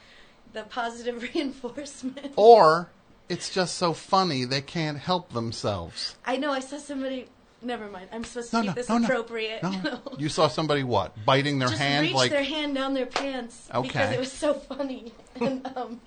the 0.53 0.63
positive 0.63 1.21
reinforcement. 1.33 2.33
Or 2.35 2.89
it's 3.29 3.49
just 3.49 3.75
so 3.75 3.93
funny 3.93 4.45
they 4.45 4.61
can't 4.61 4.97
help 4.97 5.31
themselves. 5.33 6.15
I 6.25 6.37
know 6.37 6.51
I 6.51 6.59
saw 6.59 6.77
somebody. 6.77 7.27
Never 7.61 7.87
mind. 7.89 8.09
I'm 8.11 8.23
supposed 8.23 8.51
to 8.51 8.57
No, 8.57 8.61
keep 8.61 8.67
no, 8.69 8.73
this 8.75 8.89
no, 8.89 8.97
no. 8.99 9.05
appropriate. 9.05 9.63
No, 9.63 9.71
you 9.71 9.99
you 10.19 10.29
saw 10.29 10.47
somebody 10.47 10.83
what? 10.83 11.13
Biting 11.25 11.57
their 11.59 11.69
Just 11.69 11.81
hand 11.81 12.05
reach 12.05 12.15
like 12.15 12.31
their 12.31 12.43
hand 12.43 12.75
down 12.75 12.93
their 12.93 13.05
pants 13.07 13.67
because 13.81 14.11
it 14.11 14.19
was 14.19 14.31
so 14.31 14.53
funny. 14.53 15.13
And 15.41 15.65
um, 15.75 16.01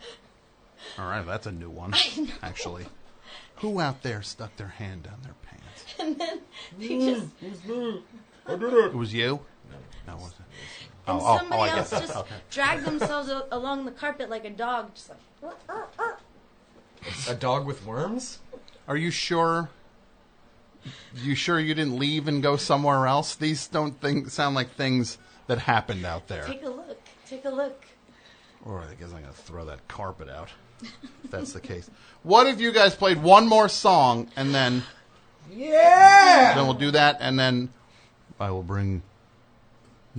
All 0.99 1.07
right, 1.09 1.25
that's 1.27 1.47
a 1.47 1.53
new 1.53 1.71
one. 1.71 1.93
I 1.95 2.21
know. 2.21 2.27
Actually. 2.43 2.87
Who 3.57 3.79
out 3.81 4.03
there 4.03 4.23
stuck 4.23 4.57
their 4.57 4.69
hand 4.69 5.03
down 5.05 5.19
their 5.23 5.35
pants? 5.43 5.95
and 5.99 6.19
then 6.19 6.41
they 6.79 6.89
mm, 6.89 7.31
just 7.45 7.65
It 8.49 8.95
was 8.95 9.13
you? 9.13 9.41
No, 10.07 10.15
it 10.15 10.19
wasn't. 10.21 10.35
and 10.39 11.21
Oh, 11.21 11.21
oh, 11.23 11.37
somebody 11.39 11.63
oh, 11.63 11.65
I 11.75 11.79
else 11.79 11.91
just 11.91 12.17
Okay. 12.17 12.35
dragged 12.51 12.85
themselves 12.85 13.31
along 13.51 13.85
the 13.85 13.91
carpet 13.91 14.31
like 14.31 14.45
a 14.45 14.51
dog, 14.51 14.95
just 14.95 15.11
like. 15.11 15.19
Uh, 15.43 15.73
uh, 15.73 15.85
uh. 15.99 16.13
A 17.29 17.35
dog 17.35 17.67
with 17.67 17.85
worms? 17.85 18.39
Are 18.89 18.97
you 18.97 19.11
sure? 19.11 19.69
You 21.15 21.35
sure 21.35 21.61
you 21.61 21.75
didn't 21.75 21.99
leave 21.99 22.29
and 22.29 22.43
go 22.43 22.57
somewhere 22.57 23.07
else? 23.07 23.35
These 23.35 23.69
don't 23.69 24.01
think, 24.01 24.31
sound 24.31 24.55
like 24.55 24.75
things 24.75 25.19
that 25.47 25.59
happened 25.59 26.05
out 26.05 26.29
there. 26.29 26.45
Take 26.45 26.63
a 26.65 26.69
look. 26.69 27.01
Take 27.27 27.45
a 27.45 27.51
look. 27.51 27.85
Or 28.65 28.81
I 28.81 28.95
guess 28.95 29.13
I'm 29.13 29.23
going 29.23 29.25
to 29.25 29.33
throw 29.33 29.65
that 29.67 29.87
carpet 29.89 30.29
out. 30.29 30.49
If 31.25 31.31
that's 31.31 31.53
the 31.53 31.61
case. 31.61 31.91
What 32.23 32.47
if 32.47 32.61
you 32.61 32.73
guys 32.73 32.95
played 32.95 33.23
one 33.23 33.47
more 33.47 33.69
song 33.69 34.29
and 34.37 34.55
then. 34.55 34.83
Yeah! 35.53 36.55
Then 36.55 36.65
we'll 36.65 36.75
do 36.75 36.91
that 36.93 37.19
and 37.21 37.39
then 37.39 37.71
I 38.39 38.51
will 38.51 38.63
bring 38.63 39.03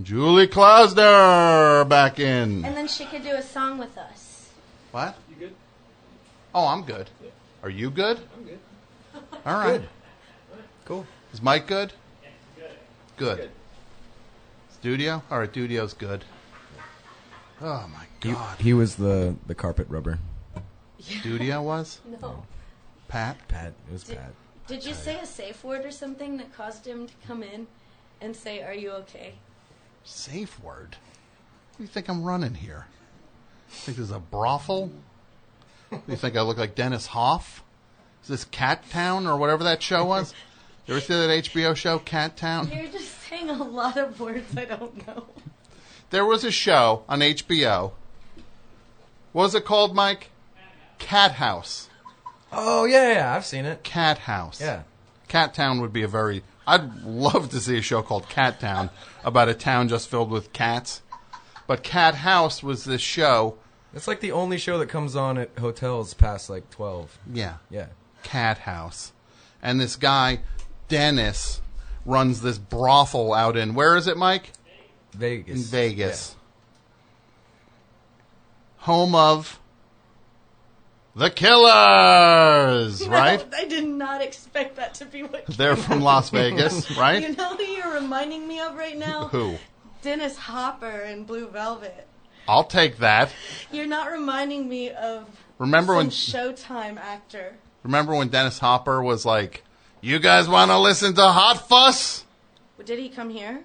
Julie 0.02 0.48
Klausner 0.48 1.88
back 1.88 2.20
in. 2.20 2.64
And 2.66 2.76
then 2.78 2.88
she 2.88 3.06
could 3.06 3.24
do 3.24 3.32
a 3.32 3.42
song 3.42 3.78
with 3.78 3.98
us. 3.98 4.50
What? 4.92 5.16
You 5.30 5.36
good? 5.36 5.56
Oh, 6.54 6.68
I'm 6.68 6.84
good. 6.84 7.10
Are 7.64 7.70
you 7.70 7.90
good? 7.90 8.20
I'm 8.38 8.44
good. 8.44 8.60
All 9.46 9.56
right. 9.56 9.82
Cool. 10.92 11.08
Is 11.32 11.42
Mike 11.42 11.68
good? 11.68 11.94
good. 13.16 13.38
Good. 13.38 13.50
Studio? 14.74 15.24
All 15.32 15.40
right, 15.40 15.50
studio's 15.50 15.94
good. 15.94 16.26
Oh 17.62 17.90
my 17.94 18.08
god. 18.20 18.60
he 18.60 18.74
was 18.74 18.98
the, 18.98 19.36
the 19.48 19.56
carpet 19.56 19.88
rubber. 19.88 20.20
Studio 21.00 21.62
was? 21.62 22.02
No. 22.22 22.44
Pat? 23.08 23.38
Pat. 23.48 23.68
It 23.88 23.94
was 23.94 24.04
Did, 24.04 24.18
Pat. 24.18 24.34
did 24.68 24.86
you 24.86 24.94
say 24.94 25.18
a 25.18 25.26
safe 25.26 25.64
word 25.64 25.86
or 25.86 25.92
something 25.92 26.36
that 26.36 26.54
caused 26.54 26.86
him 26.86 27.08
to 27.08 27.14
come 27.26 27.42
in 27.42 27.68
and 28.20 28.36
say, 28.36 28.62
"Are 28.62 28.74
you 28.74 28.92
okay?" 28.92 29.36
Safe 30.04 30.62
word? 30.62 30.98
What 31.70 31.78
do 31.78 31.84
you 31.84 31.88
think 31.88 32.10
I'm 32.10 32.22
running 32.22 32.56
here? 32.56 32.88
Think 33.70 33.96
this 33.96 34.08
is 34.08 34.12
a 34.12 34.20
brothel? 34.20 34.92
you 35.90 36.18
think 36.18 36.36
I 36.36 36.42
look 36.42 36.58
like 36.58 36.76
Dennis 36.76 37.06
Hof? 37.06 37.64
Is 38.24 38.28
this 38.28 38.44
Cat 38.44 38.90
Town 38.90 39.26
or 39.26 39.38
whatever 39.38 39.64
that 39.64 39.82
show 39.82 40.04
was? 40.04 40.34
You 40.86 40.96
ever 40.96 41.02
see 41.02 41.14
that 41.14 41.44
HBO 41.44 41.76
show, 41.76 42.00
Cat 42.00 42.38
Town? 42.38 42.70
You're 42.72 42.88
just 42.88 43.10
saying 43.30 43.50
a 43.50 43.64
lot 43.64 43.98
of 43.98 44.20
words 44.20 44.58
I 44.58 44.66
don't 44.66 45.08
know. 45.08 45.26
There 46.10 46.26
was 46.26 46.44
a 46.44 46.52
show 46.52 47.04
on 47.08 47.20
HBO. 47.20 47.92
What 49.32 49.44
was 49.44 49.56
it 49.56 49.64
called, 49.64 49.96
Mike? 49.96 50.30
Cat 50.98 51.34
House. 51.34 51.90
Oh, 52.52 52.86
yeah, 52.86 53.14
yeah, 53.14 53.36
I've 53.36 53.46
seen 53.46 53.66
it. 53.66 53.84
Cat 53.84 54.18
House. 54.20 54.60
Yeah. 54.60 54.84
Cat 55.28 55.54
Town 55.54 55.80
would 55.80 55.94
be 55.94 56.04
a 56.04 56.08
very. 56.08 56.44
I'd 56.68 57.04
love 57.04 57.50
to 57.52 57.60
see 57.60 57.78
a 57.78 57.82
show 57.82 58.02
called 58.02 58.28
Cat 58.28 58.60
Town 58.60 58.90
about 59.24 59.50
a 59.50 59.54
town 59.54 59.88
just 59.88 60.10
filled 60.10 60.30
with 60.30 60.52
cats. 60.52 61.02
But 61.68 61.84
Cat 61.84 62.16
House 62.16 62.62
was 62.62 62.84
this 62.84 63.02
show. 63.02 63.56
It's 63.94 64.08
like 64.08 64.20
the 64.20 64.32
only 64.32 64.58
show 64.58 64.78
that 64.80 64.90
comes 64.90 65.16
on 65.16 65.38
at 65.38 65.58
hotels 65.58 66.14
past 66.14 66.50
like 66.50 66.70
12. 66.70 67.18
Yeah. 67.34 67.56
Yeah. 67.70 67.88
Cat 68.24 68.60
House. 68.60 69.14
And 69.62 69.80
this 69.80 69.96
guy, 69.96 70.42
Dennis, 70.92 71.62
runs 72.06 72.42
this 72.42 72.58
brothel 72.58 73.34
out 73.34 73.56
in. 73.56 73.74
Where 73.76 73.96
is 73.96 74.08
it, 74.08 74.18
Mike? 74.18 74.52
Vegas. 75.14 75.56
In 75.56 75.64
Vegas. 75.64 76.36
Home 78.80 79.16
of. 79.16 79.58
The 81.16 81.30
Killers, 81.30 83.08
right? 83.08 83.46
I 83.54 83.66
did 83.66 83.86
not 83.86 84.22
expect 84.22 84.76
that 84.76 84.94
to 84.96 85.06
be 85.06 85.24
what. 85.24 85.46
They're 85.48 85.78
from 85.78 86.02
Las 86.02 86.30
Vegas, 86.30 86.90
right? 86.98 87.22
You 87.22 87.36
know 87.36 87.56
who 87.56 87.64
you're 87.64 87.94
reminding 87.94 88.46
me 88.48 88.60
of 88.60 88.76
right 88.76 88.98
now? 88.98 89.28
Who? 89.30 89.58
Dennis 90.02 90.38
Hopper 90.38 91.02
in 91.02 91.24
Blue 91.24 91.48
Velvet. 91.48 92.08
I'll 92.48 92.64
take 92.66 92.98
that. 92.98 93.32
You're 93.72 93.88
not 93.88 94.12
reminding 94.12 94.68
me 94.68 94.90
of 94.90 95.26
Remember 95.58 95.94
some 95.94 95.98
when 95.98 96.10
Showtime 96.10 96.98
actor. 96.98 97.56
remember 97.84 98.14
when 98.16 98.28
Dennis 98.30 98.60
Hopper 98.60 99.02
was 99.02 99.26
like, 99.26 99.64
"You 100.02 100.20
guys 100.20 100.48
want 100.50 100.72
to 100.72 100.78
listen 100.78 101.14
to 101.16 101.22
Hot 101.28 101.68
Fuss?" 101.68 102.26
Did 102.84 103.00
he 103.00 103.10
come 103.10 103.30
here? 103.30 103.62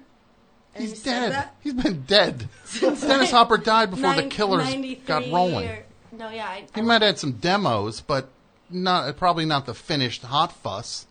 And 0.74 0.84
He's 0.84 1.02
said 1.02 1.30
dead. 1.30 1.48
He's 1.62 1.72
been 1.72 2.02
dead. 2.02 2.48
Since 2.64 3.00
Dennis 3.00 3.30
Hopper 3.30 3.56
died 3.56 3.90
before 3.90 4.14
the 4.14 4.24
Killers 4.24 4.68
got 5.06 5.24
rolling. 5.30 5.68
or- 5.68 5.84
no, 6.12 6.28
yeah. 6.30 6.46
I, 6.46 6.64
He 6.74 6.80
I- 6.80 6.84
might 6.84 6.94
have 7.02 7.02
had 7.02 7.18
some 7.18 7.32
demos, 7.32 8.00
but 8.02 8.28
not 8.70 9.16
probably 9.16 9.46
not 9.46 9.64
the 9.66 9.74
finished 9.74 10.22
Hot 10.22 10.52
Fuss. 10.52 11.06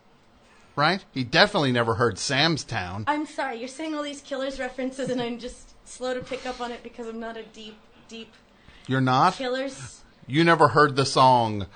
Right? 0.76 1.04
He 1.14 1.24
definitely 1.24 1.72
never 1.72 1.96
heard 1.96 2.20
Sam's 2.20 2.64
Town. 2.64 3.06
I'm 3.08 3.26
sorry, 3.26 3.60
you're 3.60 3.68
saying 3.70 3.96
all 3.96 4.04
these 4.04 4.20
Killers 4.22 4.60
references, 4.60 5.10
and 5.10 5.22
I'm 5.22 5.40
just 5.40 5.74
slow 5.88 6.14
to 6.14 6.20
pick 6.20 6.46
up 6.46 6.60
on 6.60 6.72
it 6.72 6.84
because 6.84 7.08
I'm 7.08 7.20
not 7.20 7.38
a 7.38 7.44
deep, 7.44 7.78
deep 8.10 8.34
You're 8.86 9.00
not? 9.02 9.36
Killers. 9.36 10.02
You 10.28 10.44
never 10.44 10.68
heard 10.70 10.96
the 10.98 11.06
song 11.06 11.68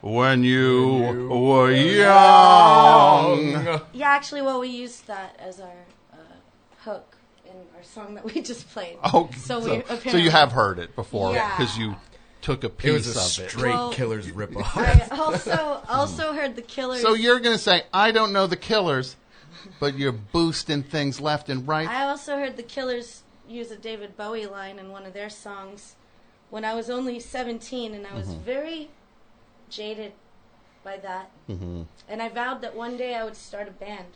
When 0.00 0.44
You, 0.44 1.28
Were 1.30 1.72
Young. 1.72 3.64
Yeah, 3.92 4.08
actually, 4.10 4.42
well, 4.42 4.60
we 4.60 4.68
used 4.68 5.06
that 5.08 5.36
as 5.40 5.60
our 5.60 5.72
uh, 6.12 6.16
hook 6.84 7.16
in 7.44 7.52
our 7.76 7.82
song 7.82 8.14
that 8.14 8.24
we 8.24 8.40
just 8.40 8.68
played. 8.70 8.96
Oh, 9.04 9.28
so, 9.36 9.60
so, 9.60 9.82
we 10.04 10.10
so 10.10 10.16
you 10.16 10.30
have 10.30 10.52
heard 10.52 10.78
it 10.78 10.94
before 10.94 11.32
Yeah. 11.34 11.56
because 11.56 11.76
you 11.76 11.96
took 12.42 12.62
a 12.64 12.68
piece 12.68 12.90
It 12.90 12.94
piece 12.94 13.06
was 13.16 13.38
a 13.38 13.42
of 13.42 13.46
it. 13.46 13.50
straight 13.50 13.74
Well- 13.74 13.92
Killers 13.92 14.26
ripoff. 14.30 14.76
I 14.76 15.08
also 15.16 15.82
also 15.88 16.32
heard 16.32 16.54
the 16.54 16.62
Killers. 16.62 17.02
So 17.02 17.14
you're 17.14 17.40
going 17.40 17.56
to 17.56 17.62
say, 17.62 17.82
I 17.92 18.12
don't 18.12 18.32
know 18.32 18.46
the 18.46 18.56
Killers, 18.56 19.16
but 19.80 19.98
you're 19.98 20.12
boosting 20.12 20.84
things 20.84 21.20
left 21.20 21.48
and 21.48 21.66
right? 21.66 21.88
I 21.88 22.04
also 22.04 22.36
heard 22.38 22.56
the 22.56 22.62
Killers 22.62 23.22
use 23.48 23.70
a 23.72 23.76
David 23.76 24.16
Bowie 24.16 24.46
line 24.46 24.78
in 24.78 24.90
one 24.92 25.04
of 25.06 25.12
their 25.12 25.30
songs 25.30 25.96
when 26.50 26.64
I 26.64 26.74
was 26.74 26.88
only 26.88 27.18
17, 27.20 27.92
and 27.94 28.06
I 28.06 28.14
was 28.14 28.28
Mm-hmm. 28.28 28.40
very 28.44 28.88
jaded 29.70 30.12
by 30.84 30.96
that. 30.98 31.30
Mm-hmm. 31.48 31.82
And 32.08 32.22
I 32.22 32.28
vowed 32.28 32.60
that 32.62 32.74
one 32.74 32.96
day 32.96 33.14
I 33.14 33.24
would 33.24 33.36
start 33.36 33.68
a 33.68 33.72
band, 33.72 34.06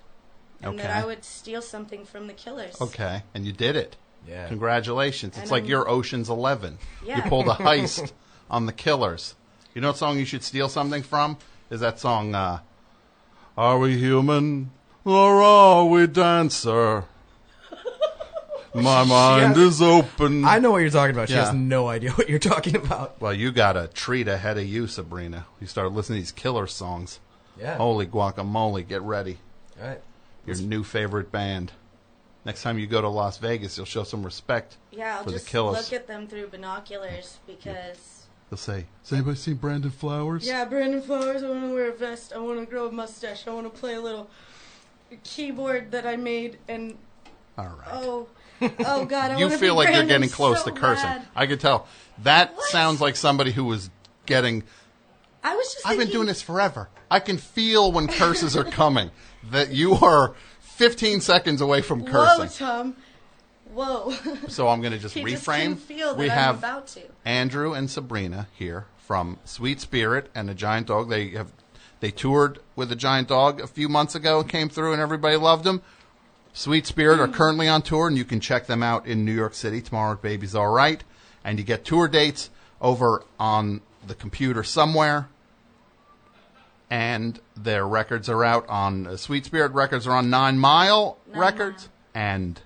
and 0.63 0.79
that 0.79 0.91
I 0.91 1.05
would 1.05 1.25
steal 1.25 1.61
something 1.63 2.05
from 2.05 2.27
the 2.27 2.33
Killers. 2.33 2.81
Okay, 2.81 3.23
and 3.35 3.45
you 3.47 3.53
did 3.53 3.77
it. 3.77 3.97
Yeah. 4.29 4.47
Congratulations. 4.49 5.33
It's 5.35 5.43
And 5.43 5.51
like 5.51 5.63
I'm- 5.65 5.71
your 5.71 5.89
Ocean's 5.89 6.29
Eleven. 6.29 6.79
Yeah. 7.05 7.17
You 7.17 7.23
Yeah. 7.25 7.29
pulled 7.29 7.49
a 7.49 7.55
heist 7.55 8.13
on 8.51 8.67
the 8.67 8.73
Killers. 8.73 9.35
You 9.75 9.81
know 9.81 9.89
what 9.89 9.97
song 9.97 10.19
you 10.19 10.25
should 10.25 10.45
steal 10.45 10.69
something 10.69 11.03
from? 11.03 11.39
Is 11.71 11.81
that 11.81 11.99
song, 11.99 12.35
uh, 12.35 12.61
Are 13.57 13.79
We 13.79 13.99
Human 13.99 14.71
or 15.05 15.43
Are 15.43 15.85
We 15.87 16.07
Dancer? 16.07 17.05
My 18.75 19.05
mind 19.05 19.57
has- 19.57 19.59
is 19.59 19.83
open. 19.83 20.45
I 20.45 20.59
know 20.59 20.71
what 20.71 20.79
you're 20.79 20.91
talking 20.91 21.15
about. 21.15 21.29
She 21.29 21.35
Yeah. 21.35 21.47
has 21.47 21.55
no 21.55 21.89
idea 21.89 22.11
what 22.13 22.29
you're 22.29 22.39
talking 22.39 22.77
about. 22.77 23.21
Well, 23.21 23.35
you 23.35 23.53
got 23.53 23.77
a 23.77 23.89
treat 23.89 24.29
ahead 24.29 24.57
of 24.59 24.65
you, 24.65 24.87
Sabrina. 24.87 25.47
You 25.61 25.67
start 25.67 25.93
listening 25.93 26.19
to 26.19 26.23
these 26.23 26.33
killer 26.33 26.67
songs. 26.67 27.21
Yeah. 27.61 27.77
Holy 27.77 28.07
guacamole, 28.07 28.87
get 28.89 29.03
ready. 29.03 29.39
All 29.81 29.89
right. 29.89 30.01
Your 30.47 30.57
new 30.57 30.83
favorite 30.85 31.31
band. 31.31 31.73
Next 32.45 32.63
time 32.63 32.79
you 32.79 32.87
go 32.89 33.01
to 33.01 33.09
Las 33.09 33.39
Vegas, 33.39 33.77
you'll 33.77 33.87
show 33.87 34.03
some 34.03 34.25
respect 34.25 34.77
Yeah, 34.91 35.19
I'll 35.19 35.25
for 35.25 35.31
the 35.31 35.37
just 35.37 35.47
Killers. 35.47 35.77
look 35.77 35.93
at 36.01 36.09
them 36.09 36.27
through 36.27 36.49
binoculars 36.49 37.39
because. 37.47 38.27
They'll 38.51 38.57
say, 38.59 38.87
Has 39.03 39.13
anybody 39.13 39.37
seen 39.37 39.55
Brandon 39.55 39.91
Flowers? 39.93 40.45
Yeah, 40.47 40.65
Brandon 40.65 41.01
Flowers. 41.01 41.43
I 41.45 41.49
want 41.51 41.63
to 41.63 41.73
wear 41.75 41.91
a 41.91 41.95
vest. 41.95 42.33
I 42.35 42.39
want 42.39 42.59
to 42.59 42.67
grow 42.67 42.89
a 42.89 42.93
mustache. 42.93 43.47
I 43.47 43.51
want 43.53 43.73
to 43.73 43.79
play 43.81 43.95
a 43.95 44.01
little 44.01 44.29
keyboard 45.25 45.91
that 45.93 46.07
I 46.07 46.17
made. 46.17 46.59
And 46.69 46.97
All 47.57 47.67
right. 47.67 47.89
oh, 47.93 48.29
oh 48.81 49.05
God, 49.05 49.33
I 49.33 49.39
you 49.39 49.51
feel 49.51 49.75
like 49.75 49.95
you're 49.95 50.05
getting 50.07 50.29
close 50.29 50.63
so 50.65 50.71
to 50.71 50.73
cursing. 50.73 51.05
bad. 51.05 51.27
I 51.35 51.47
could 51.47 51.61
tell. 51.61 51.87
That 52.23 52.55
What? 52.55 52.65
sounds 52.67 53.01
like 53.01 53.17
somebody 53.17 53.53
who 53.53 53.65
was 53.65 53.91
getting. 54.27 54.65
I 55.43 55.55
was 55.57 55.73
just. 55.73 55.87
I've 55.87 55.99
been 55.99 56.11
doing 56.11 56.27
this 56.27 56.43
forever. 56.43 56.89
I 57.11 57.21
can 57.21 57.37
feel 57.39 57.91
when 57.93 58.07
curses 58.09 58.57
are 58.57 58.65
coming. 58.65 59.11
That 59.51 59.73
you 59.73 59.95
are 59.95 60.35
15 60.61 61.21
seconds 61.21 61.61
away 61.61 61.83
from 61.83 62.01
Whoa, 62.05 62.11
cursing. 62.13 62.49
Tom. 62.67 62.97
Whoa. 63.73 64.15
So 64.49 64.69
I'm 64.69 64.81
going 64.81 64.93
to 64.93 64.99
just 64.99 65.15
just 65.15 65.27
reframe. 65.47 65.79
that 65.99 66.17
we 66.17 66.27
I'm 66.27 66.31
have 66.31 66.59
about 66.59 66.87
to. 66.89 67.01
Andrew 67.25 67.73
and 67.73 67.91
Sabrina 67.91 68.49
here 68.53 68.87
from 68.99 69.39
Sweet 69.45 69.81
Spirit 69.81 70.31
and 70.35 70.49
the 70.49 70.55
Giant 70.55 70.87
Dog. 70.89 71.09
They 71.09 71.31
have 71.31 71.53
they 72.01 72.11
toured 72.11 72.59
with 72.77 72.89
the 72.91 72.97
Giant 72.97 73.29
Dog 73.29 73.61
a 73.61 73.67
few 73.67 73.89
months 73.89 74.15
ago 74.15 74.41
and 74.41 74.49
came 74.49 74.69
through 74.69 74.93
and 74.93 75.01
everybody 75.01 75.37
loved 75.37 75.65
them. 75.65 75.83
Sweet 76.53 76.87
Spirit 76.87 77.19
are 77.19 77.29
currently 77.29 77.69
on 77.69 77.83
tour 77.83 78.09
and 78.09 78.17
you 78.17 78.25
can 78.25 78.41
check 78.41 78.67
them 78.67 78.83
out 78.83 79.07
in 79.07 79.25
New 79.25 79.33
York 79.33 79.55
City 79.55 79.81
tomorrow 79.81 80.13
at 80.13 80.23
Baby's 80.23 80.55
All 80.55 80.69
Right. 80.69 81.03
And 81.45 81.59
you 81.59 81.65
get 81.65 81.85
tour 81.85 82.09
dates 82.09 82.51
over 82.81 83.25
on 83.41 83.81
the 84.07 84.15
computer 84.15 84.63
somewhere. 84.63 85.29
And 86.91 87.41
their 87.57 87.87
records 87.89 88.29
are 88.29 88.45
out 88.45 88.69
on 88.69 89.07
uh, 89.07 89.17
Sweet 89.17 89.47
Spirit 89.47 89.73
records 89.73 90.07
are 90.07 90.13
on 90.13 90.29
Nine 90.29 90.59
Mile 90.59 91.17
Nine 91.27 91.41
Records 91.41 91.89
and 92.15 92.61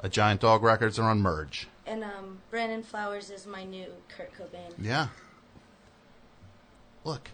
a 0.00 0.08
Giant 0.08 0.40
Dog 0.40 0.64
records 0.64 0.98
are 0.98 1.08
on 1.08 1.20
Merge. 1.20 1.68
And 1.86 2.02
um, 2.02 2.38
Brandon 2.50 2.82
Flowers 2.82 3.30
is 3.30 3.46
my 3.46 3.62
new 3.62 3.86
Kurt 4.08 4.32
Cobain. 4.34 4.72
Yeah. 4.80 5.08
Look, 7.04 7.30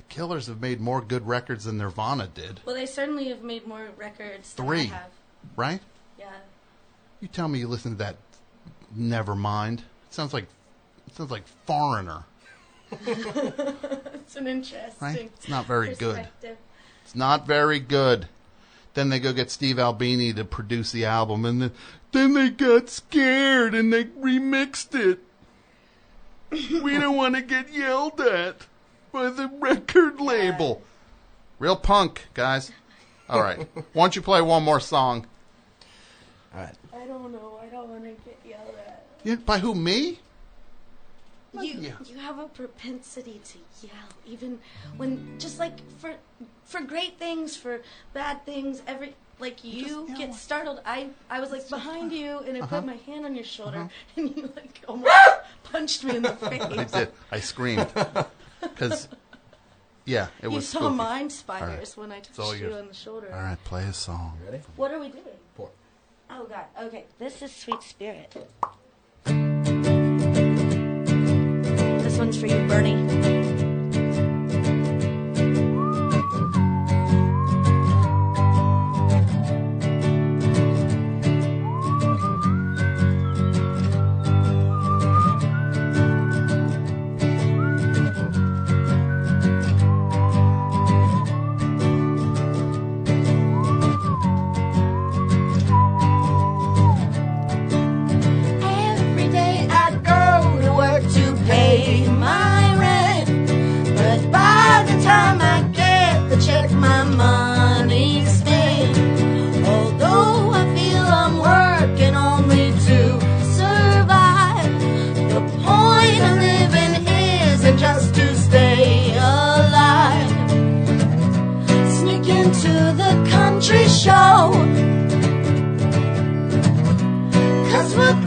the 0.00 0.14
Killers 0.14 0.46
have 0.46 0.60
made 0.62 0.80
more 0.80 1.02
good 1.02 1.26
records 1.26 1.64
than 1.64 1.76
Nirvana 1.76 2.26
did, 2.32 2.60
Well, 2.64 2.74
they 2.74 2.86
certainly 2.86 3.28
have 3.28 3.42
made 3.42 3.66
more 3.66 3.88
records 3.98 4.54
than 4.54 4.66
Three. 4.66 4.80
I 4.82 4.84
have. 4.84 5.10
right? 5.56 5.80
Yeah. 6.18 6.30
You 7.20 7.28
tell 7.28 7.48
me 7.48 7.58
you 7.58 7.68
listen 7.68 7.92
to 7.92 7.98
that 7.98 8.16
Nevermind. 8.96 9.80
It 9.80 9.84
sounds 10.14 10.32
like 10.32 10.46
it 11.06 11.14
sounds 11.16 11.30
like 11.30 11.46
Foreigner, 11.66 12.24
It's 13.06 14.36
an 14.36 14.46
interesting 14.46 14.94
right? 15.00 15.30
It's 15.36 15.48
not 15.48 15.66
very 15.66 15.94
good. 15.94 16.28
It's 17.04 17.14
not 17.14 17.46
very 17.46 17.78
good. 17.78 18.28
Then 18.94 19.10
they 19.10 19.20
go 19.20 19.32
get 19.32 19.50
Steve 19.50 19.78
Albini 19.78 20.32
to 20.32 20.44
produce 20.44 20.90
the 20.92 21.04
album, 21.04 21.44
and 21.44 21.62
then, 21.62 21.72
then 22.12 22.34
they 22.34 22.50
got 22.50 22.88
scared 22.88 23.74
and 23.74 23.92
they 23.92 24.04
remixed 24.04 24.94
it. 24.98 25.20
we 26.82 26.98
don't 26.98 27.16
want 27.16 27.36
to 27.36 27.42
get 27.42 27.72
yelled 27.72 28.20
at 28.20 28.66
by 29.12 29.30
the 29.30 29.48
record 29.60 30.20
label. 30.20 30.82
Real 31.58 31.76
punk, 31.76 32.26
guys. 32.34 32.72
All 33.28 33.40
right. 33.42 33.68
Why 33.92 34.02
don't 34.04 34.16
you 34.16 34.22
play 34.22 34.40
one 34.42 34.62
more 34.62 34.80
song? 34.80 35.26
All 36.54 36.60
right. 36.62 36.74
I 36.94 37.06
don't 37.06 37.32
know. 37.32 37.60
I 37.62 37.66
don't 37.66 37.88
want 37.88 38.04
to 38.04 38.10
get 38.24 38.38
yelled 38.44 38.74
at. 38.86 39.04
Yeah, 39.22 39.36
by 39.36 39.58
who, 39.58 39.74
me? 39.74 40.18
You 41.52 41.74
yeah. 41.80 41.92
you 42.06 42.16
have 42.18 42.38
a 42.38 42.46
propensity 42.46 43.40
to 43.44 43.58
yell, 43.86 43.92
even 44.24 44.60
when 44.96 45.34
just 45.40 45.58
like 45.58 45.74
for 45.98 46.14
for 46.64 46.80
great 46.80 47.18
things, 47.18 47.56
for 47.56 47.80
bad 48.14 48.46
things. 48.46 48.82
Every 48.86 49.14
like 49.40 49.64
you 49.64 49.84
just 50.06 50.16
get 50.16 50.32
startled. 50.34 50.80
I 50.86 51.08
I 51.28 51.40
was 51.40 51.50
like 51.50 51.68
behind 51.68 52.12
you, 52.12 52.38
and 52.46 52.56
I 52.56 52.60
Uh-huh. 52.60 52.76
put 52.76 52.86
my 52.86 52.96
hand 53.04 53.24
on 53.26 53.34
your 53.34 53.44
shoulder, 53.44 53.88
and 54.16 54.36
you 54.36 54.52
like 54.54 54.80
almost 54.86 55.12
punched 55.64 56.04
me 56.04 56.16
in 56.16 56.22
the 56.22 56.34
face. 56.36 56.62
I 56.62 56.84
did. 56.84 57.12
I 57.32 57.40
screamed. 57.40 57.88
Because, 58.60 59.08
yeah, 60.04 60.28
it 60.40 60.44
You 60.44 60.50
was 60.56 60.68
saw 60.68 60.78
spooky. 60.80 60.94
mind 60.96 61.32
spiders 61.32 61.94
All 61.96 62.02
when 62.02 62.12
I 62.12 62.16
all 62.16 62.20
touched 62.22 62.60
you 62.60 62.68
yours. 62.68 62.80
on 62.82 62.88
the 62.88 62.94
shoulder. 62.94 63.28
All 63.32 63.40
right, 63.40 63.58
play 63.64 63.84
a 63.84 63.92
song. 63.92 64.38
Ready? 64.44 64.62
What 64.76 64.92
are 64.92 64.98
we 65.00 65.08
doing? 65.08 65.24
Four. 65.54 65.70
Oh 66.30 66.44
God. 66.44 66.64
Okay, 66.82 67.04
this 67.18 67.42
is 67.42 67.52
Sweet 67.54 67.82
Spirit. 67.82 68.34
This 72.02 72.18
one's 72.18 72.38
for 72.38 72.46
you, 72.46 72.66
Bernie. 72.68 73.59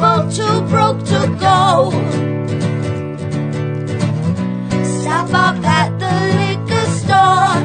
Cause 0.03 0.35
too 0.35 0.61
broke 0.63 0.99
to 1.05 1.21
go. 1.39 1.91
Stop 4.99 5.33
off 5.33 5.63
at 5.63 5.97
the 5.97 6.13
liquor 6.39 6.85
store. 6.99 7.61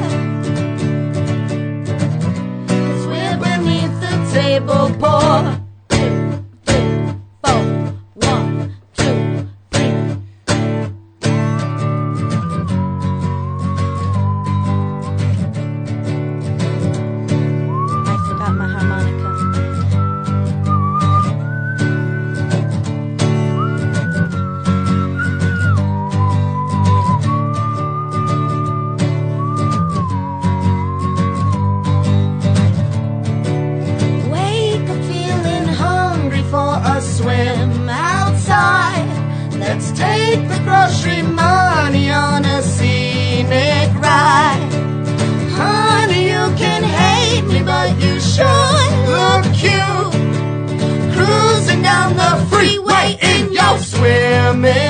Cause 2.68 3.06
we're 3.08 3.38
beneath 3.38 3.94
the 4.00 4.14
table 4.32 4.94
pour. 5.00 5.57
Swimming 54.58 54.87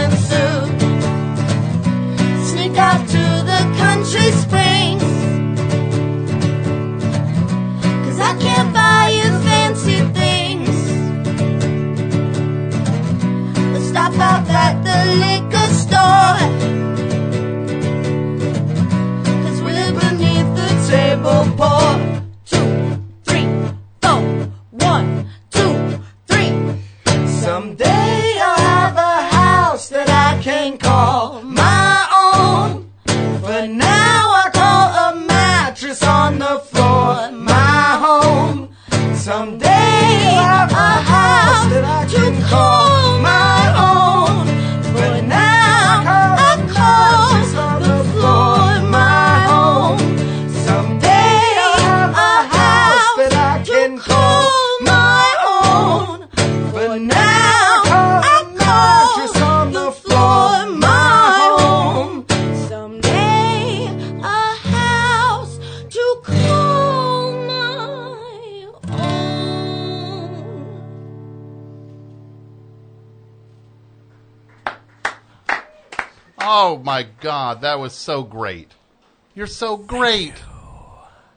Oh 76.51 76.81
my 76.83 77.03
God, 77.03 77.61
that 77.61 77.79
was 77.79 77.93
so 77.93 78.23
great. 78.23 78.71
You're 79.35 79.47
so 79.47 79.77
great. 79.77 80.33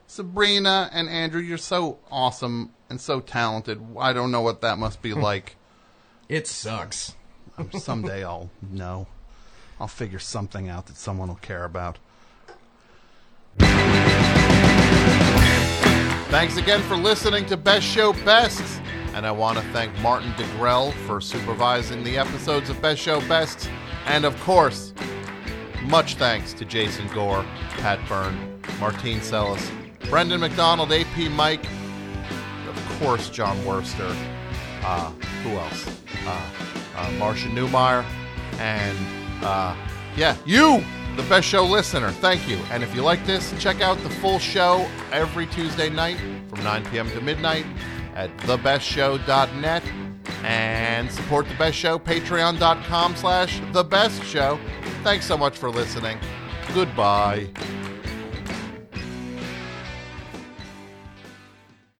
Sabrina 0.06 0.88
and 0.90 1.06
Andrew, 1.06 1.42
you're 1.42 1.58
so 1.58 1.98
awesome 2.10 2.72
and 2.88 2.98
so 2.98 3.20
talented. 3.20 3.78
I 3.98 4.14
don't 4.14 4.30
know 4.30 4.40
what 4.40 4.62
that 4.62 4.78
must 4.78 5.02
be 5.02 5.10
hmm. 5.10 5.20
like. 5.20 5.56
It 6.30 6.46
sucks. 6.46 7.14
Um, 7.58 7.70
someday 7.72 8.24
I'll 8.24 8.48
know. 8.62 9.06
I'll 9.78 9.86
figure 9.86 10.18
something 10.18 10.70
out 10.70 10.86
that 10.86 10.96
someone 10.96 11.28
will 11.28 11.34
care 11.34 11.66
about. 11.66 11.98
Thanks 16.30 16.56
again 16.56 16.80
for 16.84 16.96
listening 16.96 17.44
to 17.46 17.58
Best 17.58 17.84
Show 17.84 18.14
Best. 18.24 18.80
And 19.12 19.26
I 19.26 19.30
want 19.30 19.58
to 19.58 19.64
thank 19.72 19.94
Martin 19.98 20.32
DeGrell 20.32 20.94
for 21.06 21.20
supervising 21.20 22.02
the 22.02 22.16
episodes 22.16 22.70
of 22.70 22.80
Best 22.80 23.02
Show 23.02 23.20
Best. 23.28 23.68
And 24.06 24.24
of 24.24 24.38
course, 24.40 24.92
much 25.82 26.16
thanks 26.16 26.52
to 26.54 26.64
Jason 26.64 27.08
Gore, 27.08 27.44
Pat 27.78 27.98
Byrne, 28.08 28.60
Martine 28.78 29.20
Sellis, 29.20 29.70
Brendan 30.08 30.40
McDonald, 30.40 30.92
AP 30.92 31.30
Mike, 31.30 31.64
of 32.68 32.96
course, 32.98 33.30
John 33.30 33.56
Wurster. 33.58 34.14
Uh, 34.84 35.10
who 35.42 35.50
else? 35.50 36.00
Uh, 36.26 36.50
uh, 36.96 37.10
Marcia 37.12 37.48
Newmeyer, 37.48 38.04
and 38.58 38.98
uh, 39.44 39.76
yeah, 40.16 40.36
you, 40.44 40.84
the 41.16 41.22
best 41.24 41.46
show 41.46 41.64
listener. 41.64 42.10
Thank 42.10 42.48
you. 42.48 42.56
And 42.70 42.82
if 42.82 42.94
you 42.94 43.02
like 43.02 43.24
this, 43.24 43.54
check 43.60 43.80
out 43.80 43.98
the 44.02 44.10
full 44.10 44.38
show 44.38 44.88
every 45.12 45.46
Tuesday 45.46 45.88
night 45.88 46.18
from 46.48 46.62
9 46.64 46.84
p.m. 46.86 47.08
to 47.10 47.20
midnight 47.20 47.66
at 48.14 48.36
thebestshow.net 48.38 49.82
and 50.44 51.10
support 51.10 51.48
the 51.48 51.54
best 51.54 51.76
show 51.76 51.98
patreon.com 51.98 53.16
slash 53.16 53.60
the 53.72 53.84
best 53.84 54.22
show. 54.24 54.58
Thanks 55.02 55.26
so 55.26 55.36
much 55.36 55.56
for 55.56 55.70
listening. 55.70 56.18
Goodbye 56.74 57.48